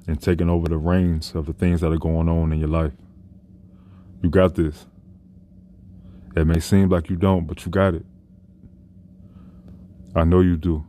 and 0.07 0.21
taking 0.21 0.49
over 0.49 0.67
the 0.67 0.77
reins 0.77 1.33
of 1.35 1.45
the 1.45 1.53
things 1.53 1.81
that 1.81 1.91
are 1.91 1.97
going 1.97 2.29
on 2.29 2.51
in 2.53 2.59
your 2.59 2.69
life. 2.69 2.93
You 4.21 4.29
got 4.29 4.55
this. 4.55 4.85
It 6.35 6.45
may 6.45 6.59
seem 6.59 6.89
like 6.89 7.09
you 7.09 7.15
don't, 7.15 7.45
but 7.47 7.65
you 7.65 7.71
got 7.71 7.93
it. 7.95 8.05
I 10.15 10.23
know 10.23 10.41
you 10.41 10.57
do. 10.57 10.85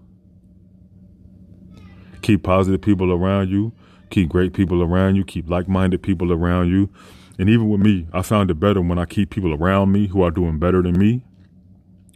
Keep 2.23 2.43
positive 2.45 2.81
people 2.81 3.12
around 3.12 3.51
you. 3.51 3.73
Keep 4.11 4.29
great 4.29 4.53
people 4.53 4.83
around 4.83 5.17
you. 5.17 5.25
Keep 5.25 5.51
like 5.51 5.69
minded 5.69 6.03
people 6.03 6.33
around 6.33 6.69
you. 6.71 6.91
And 7.38 7.49
even 7.49 7.69
with 7.69 7.81
me, 7.81 8.07
I 8.12 8.23
found 8.23 8.51
it 8.51 8.61
better 8.61 8.81
when 8.81 8.99
I 8.99 9.05
keep 9.05 9.31
people 9.31 9.55
around 9.55 9.91
me 9.91 10.09
who 10.09 10.23
are 10.23 10.31
doing 10.31 10.59
better 10.59 10.83
than 10.83 10.99
me 10.99 11.25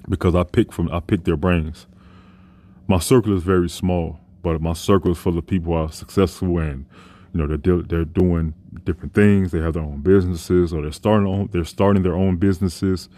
because 0.08 0.34
I 0.34 0.44
pick 0.44 0.72
from 0.72 0.90
I 0.92 1.00
pick 1.00 1.24
their 1.24 1.36
brains. 1.36 1.86
My 2.86 2.98
circle 2.98 3.36
is 3.36 3.42
very 3.42 3.68
small, 3.68 4.20
but 4.46 4.62
my 4.62 4.74
circle 4.74 5.10
is 5.10 5.18
full 5.18 5.36
of 5.36 5.44
people 5.44 5.72
who 5.72 5.78
are 5.80 5.90
successful 5.90 6.58
and 6.58 6.86
you 7.34 7.44
know 7.44 7.56
they're 7.56 7.82
they're 7.82 8.04
doing 8.04 8.54
different 8.84 9.12
things. 9.12 9.50
They 9.50 9.58
have 9.58 9.74
their 9.74 9.82
own 9.82 10.02
businesses 10.02 10.72
or 10.72 10.82
they're 10.82 10.92
starting 10.92 11.26
on, 11.26 11.48
they're 11.52 11.64
starting 11.64 12.04
their 12.04 12.14
own 12.14 12.36
businesses, 12.36 13.08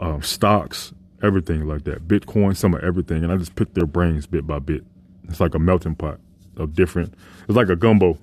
um, 0.00 0.22
stocks, 0.22 0.92
everything 1.22 1.68
like 1.68 1.84
that. 1.84 2.08
Bitcoin, 2.08 2.56
some 2.56 2.74
of 2.74 2.82
everything, 2.82 3.22
and 3.22 3.32
I 3.32 3.36
just 3.36 3.54
pick 3.54 3.74
their 3.74 3.86
brains 3.86 4.26
bit 4.26 4.44
by 4.44 4.58
bit. 4.58 4.82
It's 5.28 5.38
like 5.38 5.54
a 5.54 5.60
melting 5.60 5.94
pot 5.94 6.18
of 6.56 6.74
different. 6.74 7.14
It's 7.46 7.56
like 7.56 7.68
a 7.68 7.76
gumbo. 7.76 8.18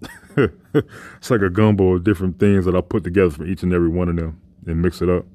it's 0.36 1.30
like 1.32 1.42
a 1.42 1.50
gumbo 1.50 1.94
of 1.94 2.04
different 2.04 2.38
things 2.38 2.64
that 2.66 2.76
I 2.76 2.80
put 2.80 3.02
together 3.02 3.30
from 3.30 3.50
each 3.50 3.64
and 3.64 3.72
every 3.72 3.88
one 3.88 4.08
of 4.08 4.14
them 4.14 4.40
and 4.68 4.80
mix 4.80 5.02
it 5.02 5.08
up. 5.08 5.26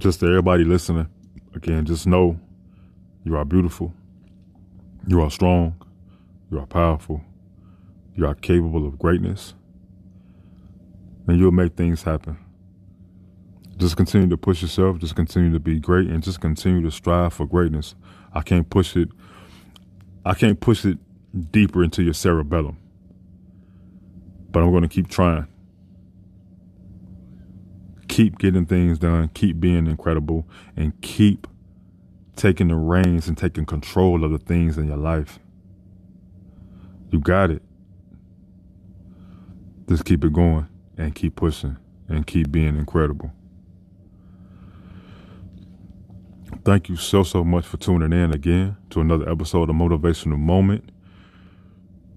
Just 0.00 0.20
to 0.20 0.26
everybody 0.26 0.64
listening, 0.64 1.06
again, 1.54 1.84
just 1.84 2.06
know 2.06 2.40
you 3.24 3.36
are 3.36 3.44
beautiful, 3.44 3.92
you 5.06 5.20
are 5.20 5.30
strong, 5.30 5.74
you 6.50 6.58
are 6.58 6.66
powerful, 6.66 7.20
you 8.14 8.26
are 8.26 8.34
capable 8.34 8.86
of 8.86 8.98
greatness, 8.98 9.54
and 11.26 11.38
you'll 11.38 11.52
make 11.52 11.74
things 11.76 12.02
happen. 12.02 12.38
Just 13.76 13.96
continue 13.96 14.28
to 14.28 14.36
push 14.36 14.62
yourself, 14.62 14.98
just 14.98 15.14
continue 15.14 15.52
to 15.52 15.60
be 15.60 15.78
great, 15.78 16.08
and 16.08 16.22
just 16.22 16.40
continue 16.40 16.82
to 16.82 16.90
strive 16.90 17.34
for 17.34 17.46
greatness. 17.46 17.94
I 18.32 18.40
can't 18.40 18.68
push 18.70 18.96
it. 18.96 19.08
I 20.24 20.34
can't 20.34 20.58
push 20.58 20.84
it 20.84 20.98
deeper 21.50 21.84
into 21.84 22.02
your 22.02 22.14
cerebellum, 22.14 22.78
but 24.50 24.62
I'm 24.62 24.70
going 24.70 24.82
to 24.82 24.88
keep 24.88 25.08
trying 25.08 25.48
keep 28.12 28.38
getting 28.38 28.66
things 28.66 28.98
done, 28.98 29.26
keep 29.28 29.58
being 29.58 29.86
incredible, 29.86 30.46
and 30.76 31.00
keep 31.00 31.46
taking 32.36 32.68
the 32.68 32.74
reins 32.74 33.26
and 33.26 33.38
taking 33.38 33.64
control 33.64 34.22
of 34.22 34.30
the 34.30 34.38
things 34.38 34.76
in 34.76 34.86
your 34.86 34.98
life. 34.98 35.38
You 37.10 37.20
got 37.20 37.50
it. 37.50 37.62
Just 39.88 40.04
keep 40.04 40.22
it 40.24 40.32
going 40.34 40.68
and 40.98 41.14
keep 41.14 41.36
pushing 41.36 41.78
and 42.06 42.26
keep 42.26 42.52
being 42.52 42.76
incredible. 42.76 43.32
Thank 46.66 46.90
you 46.90 46.96
so, 46.96 47.22
so 47.22 47.42
much 47.42 47.64
for 47.64 47.78
tuning 47.78 48.12
in 48.12 48.30
again 48.34 48.76
to 48.90 49.00
another 49.00 49.26
episode 49.26 49.70
of 49.70 49.76
Motivational 49.76 50.38
Moment. 50.38 50.92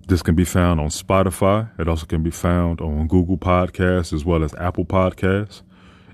This 0.09 0.21
can 0.21 0.35
be 0.35 0.45
found 0.45 0.81
on 0.81 0.87
Spotify. 0.87 1.69
It 1.79 1.87
also 1.87 2.05
can 2.05 2.21
be 2.21 2.31
found 2.31 2.81
on 2.81 3.07
Google 3.07 3.37
Podcasts 3.37 4.11
as 4.11 4.25
well 4.25 4.43
as 4.43 4.53
Apple 4.55 4.85
Podcasts. 4.85 5.61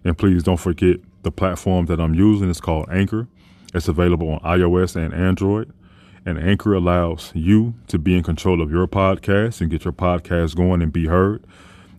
And 0.03 0.17
please 0.17 0.43
don't 0.43 0.57
forget 0.57 0.97
the 1.23 1.31
platform 1.31 1.85
that 1.87 1.99
I'm 1.99 2.15
using 2.15 2.49
is 2.49 2.59
called 2.59 2.89
Anchor. 2.89 3.27
It's 3.73 3.87
available 3.87 4.29
on 4.29 4.39
iOS 4.39 4.95
and 4.95 5.13
Android. 5.13 5.71
And 6.25 6.37
Anchor 6.37 6.73
allows 6.73 7.31
you 7.33 7.73
to 7.87 7.97
be 7.97 8.15
in 8.15 8.23
control 8.23 8.61
of 8.61 8.71
your 8.71 8.87
podcast 8.87 9.61
and 9.61 9.71
get 9.71 9.85
your 9.85 9.93
podcast 9.93 10.55
going 10.55 10.81
and 10.81 10.93
be 10.93 11.07
heard. 11.07 11.43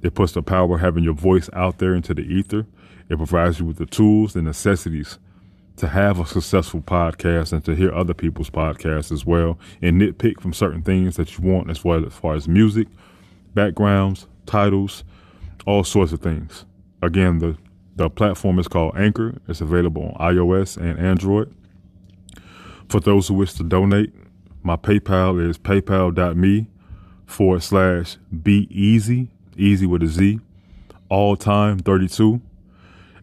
It 0.03 0.15
puts 0.15 0.33
the 0.33 0.43
power 0.43 0.75
of 0.75 0.81
having 0.81 1.05
your 1.05 1.15
voice 1.15 1.49
out 1.53 1.79
there 1.79 1.95
into 1.95 2.15
the 2.15 2.23
ether. 2.23 2.67
It 3.09 3.17
provides 3.17 3.61
you 3.61 3.67
with 3.67 3.79
the 3.79 3.87
tools 3.87 4.37
and 4.37 4.45
necessities 4.45 5.19
to 5.77 5.89
have 5.89 6.21
a 6.21 6.27
successful 6.27 6.81
podcast 6.81 7.53
and 7.53 7.65
to 7.65 7.75
hear 7.75 7.93
other 7.93 8.15
people's 8.15 8.51
podcasts 8.51 9.11
as 9.11 9.25
well 9.25 9.59
and 9.81 10.01
nitpick 10.01 10.41
from 10.41 10.53
certain 10.53 10.83
things 10.83 11.17
that 11.17 11.37
you 11.37 11.45
want 11.45 11.71
as 11.71 11.85
well 11.85 12.05
as 12.05 12.13
far 12.13 12.35
as 12.35 12.47
music, 12.47 12.89
backgrounds, 13.55 14.27
titles, 14.47 15.03
all 15.67 15.83
sorts 15.83 16.13
of 16.13 16.21
things. 16.21 16.65
Again, 17.01 17.39
the 17.39 17.57
the 17.97 18.09
platform 18.09 18.59
is 18.59 18.69
called 18.69 18.97
Anchor. 18.97 19.39
It's 19.49 19.61
available 19.61 20.15
on 20.17 20.35
iOS 20.35 20.77
and 20.77 20.99
Android. 20.99 21.55
For 22.89 23.01
those 23.01 23.29
who 23.29 23.35
wish 23.35 23.55
to 23.55 23.63
donate, 23.63 24.13
my 24.63 24.77
PayPal 24.77 25.49
is 25.49 25.59
paypal.me 25.59 26.69
forward 27.27 27.63
slash 27.63 28.17
be 28.43 28.69
easy, 28.71 29.29
easy 29.57 29.87
with 29.87 30.03
a 30.03 30.07
Z, 30.07 30.41
all 31.09 31.37
time 31.37 31.79
32. 31.79 32.41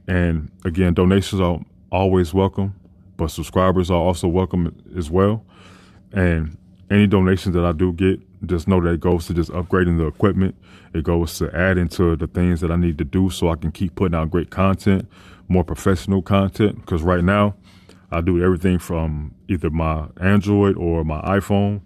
And 0.07 0.51
again, 0.65 0.93
donations 0.93 1.41
are 1.41 1.59
always 1.91 2.33
welcome, 2.33 2.75
but 3.17 3.27
subscribers 3.27 3.89
are 3.91 3.99
also 3.99 4.27
welcome 4.27 4.75
as 4.97 5.09
well. 5.09 5.43
And 6.11 6.57
any 6.89 7.07
donations 7.07 7.55
that 7.55 7.63
I 7.63 7.71
do 7.71 7.93
get, 7.93 8.19
just 8.45 8.67
know 8.67 8.81
that 8.81 8.91
it 8.91 8.99
goes 8.99 9.27
to 9.27 9.33
just 9.33 9.51
upgrading 9.51 9.97
the 9.97 10.07
equipment. 10.07 10.55
It 10.93 11.03
goes 11.03 11.37
to 11.39 11.53
adding 11.55 11.87
to 11.89 12.15
the 12.15 12.27
things 12.27 12.61
that 12.61 12.71
I 12.71 12.75
need 12.75 12.97
to 12.97 13.03
do 13.03 13.29
so 13.29 13.49
I 13.49 13.55
can 13.55 13.71
keep 13.71 13.95
putting 13.95 14.15
out 14.15 14.31
great 14.31 14.49
content, 14.49 15.07
more 15.47 15.63
professional 15.63 16.21
content. 16.21 16.77
Because 16.77 17.01
right 17.01 17.23
now, 17.23 17.55
I 18.11 18.21
do 18.21 18.43
everything 18.43 18.79
from 18.79 19.35
either 19.47 19.69
my 19.69 20.07
Android 20.19 20.77
or 20.77 21.03
my 21.03 21.21
iPhone, 21.21 21.81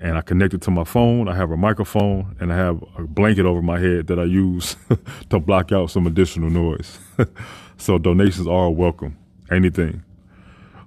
and 0.00 0.16
I 0.16 0.22
connect 0.22 0.54
it 0.54 0.62
to 0.62 0.70
my 0.70 0.84
phone. 0.84 1.28
I 1.28 1.34
have 1.34 1.50
a 1.50 1.56
microphone 1.56 2.36
and 2.38 2.52
I 2.52 2.56
have 2.56 2.82
a 2.96 3.02
blanket 3.02 3.44
over 3.44 3.60
my 3.60 3.78
head 3.78 4.06
that 4.06 4.18
I 4.18 4.24
use 4.24 4.76
to 5.30 5.40
block 5.40 5.72
out 5.72 5.90
some 5.90 6.06
additional 6.06 6.50
noise. 6.50 6.98
so 7.76 7.98
donations 7.98 8.46
are 8.46 8.70
welcome, 8.70 9.18
anything. 9.50 10.04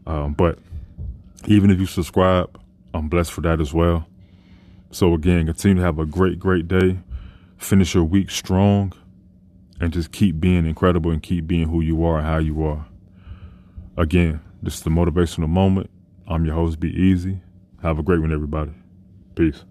Um, 0.07 0.33
but 0.33 0.59
even 1.45 1.69
if 1.69 1.79
you 1.79 1.85
subscribe, 1.85 2.57
I'm 2.93 3.09
blessed 3.09 3.33
for 3.33 3.41
that 3.41 3.59
as 3.59 3.73
well. 3.73 4.07
So 4.91 5.13
again, 5.13 5.45
continue 5.45 5.77
to 5.77 5.83
have 5.83 5.99
a 5.99 6.05
great, 6.05 6.37
great 6.37 6.67
day. 6.67 6.99
Finish 7.57 7.93
your 7.95 8.03
week 8.03 8.29
strong 8.29 8.93
and 9.79 9.93
just 9.93 10.11
keep 10.11 10.39
being 10.39 10.65
incredible 10.65 11.11
and 11.11 11.23
keep 11.23 11.47
being 11.47 11.69
who 11.69 11.81
you 11.81 12.03
are 12.03 12.17
and 12.19 12.27
how 12.27 12.37
you 12.37 12.63
are. 12.63 12.85
Again, 13.97 14.41
this 14.61 14.75
is 14.75 14.81
the 14.81 14.89
motivational 14.89 15.49
moment. 15.49 15.89
I'm 16.27 16.45
your 16.45 16.55
host, 16.55 16.79
Be 16.79 16.89
Easy. 16.89 17.41
Have 17.81 17.99
a 17.99 18.03
great 18.03 18.19
one, 18.19 18.33
everybody. 18.33 18.71
Peace. 19.35 19.63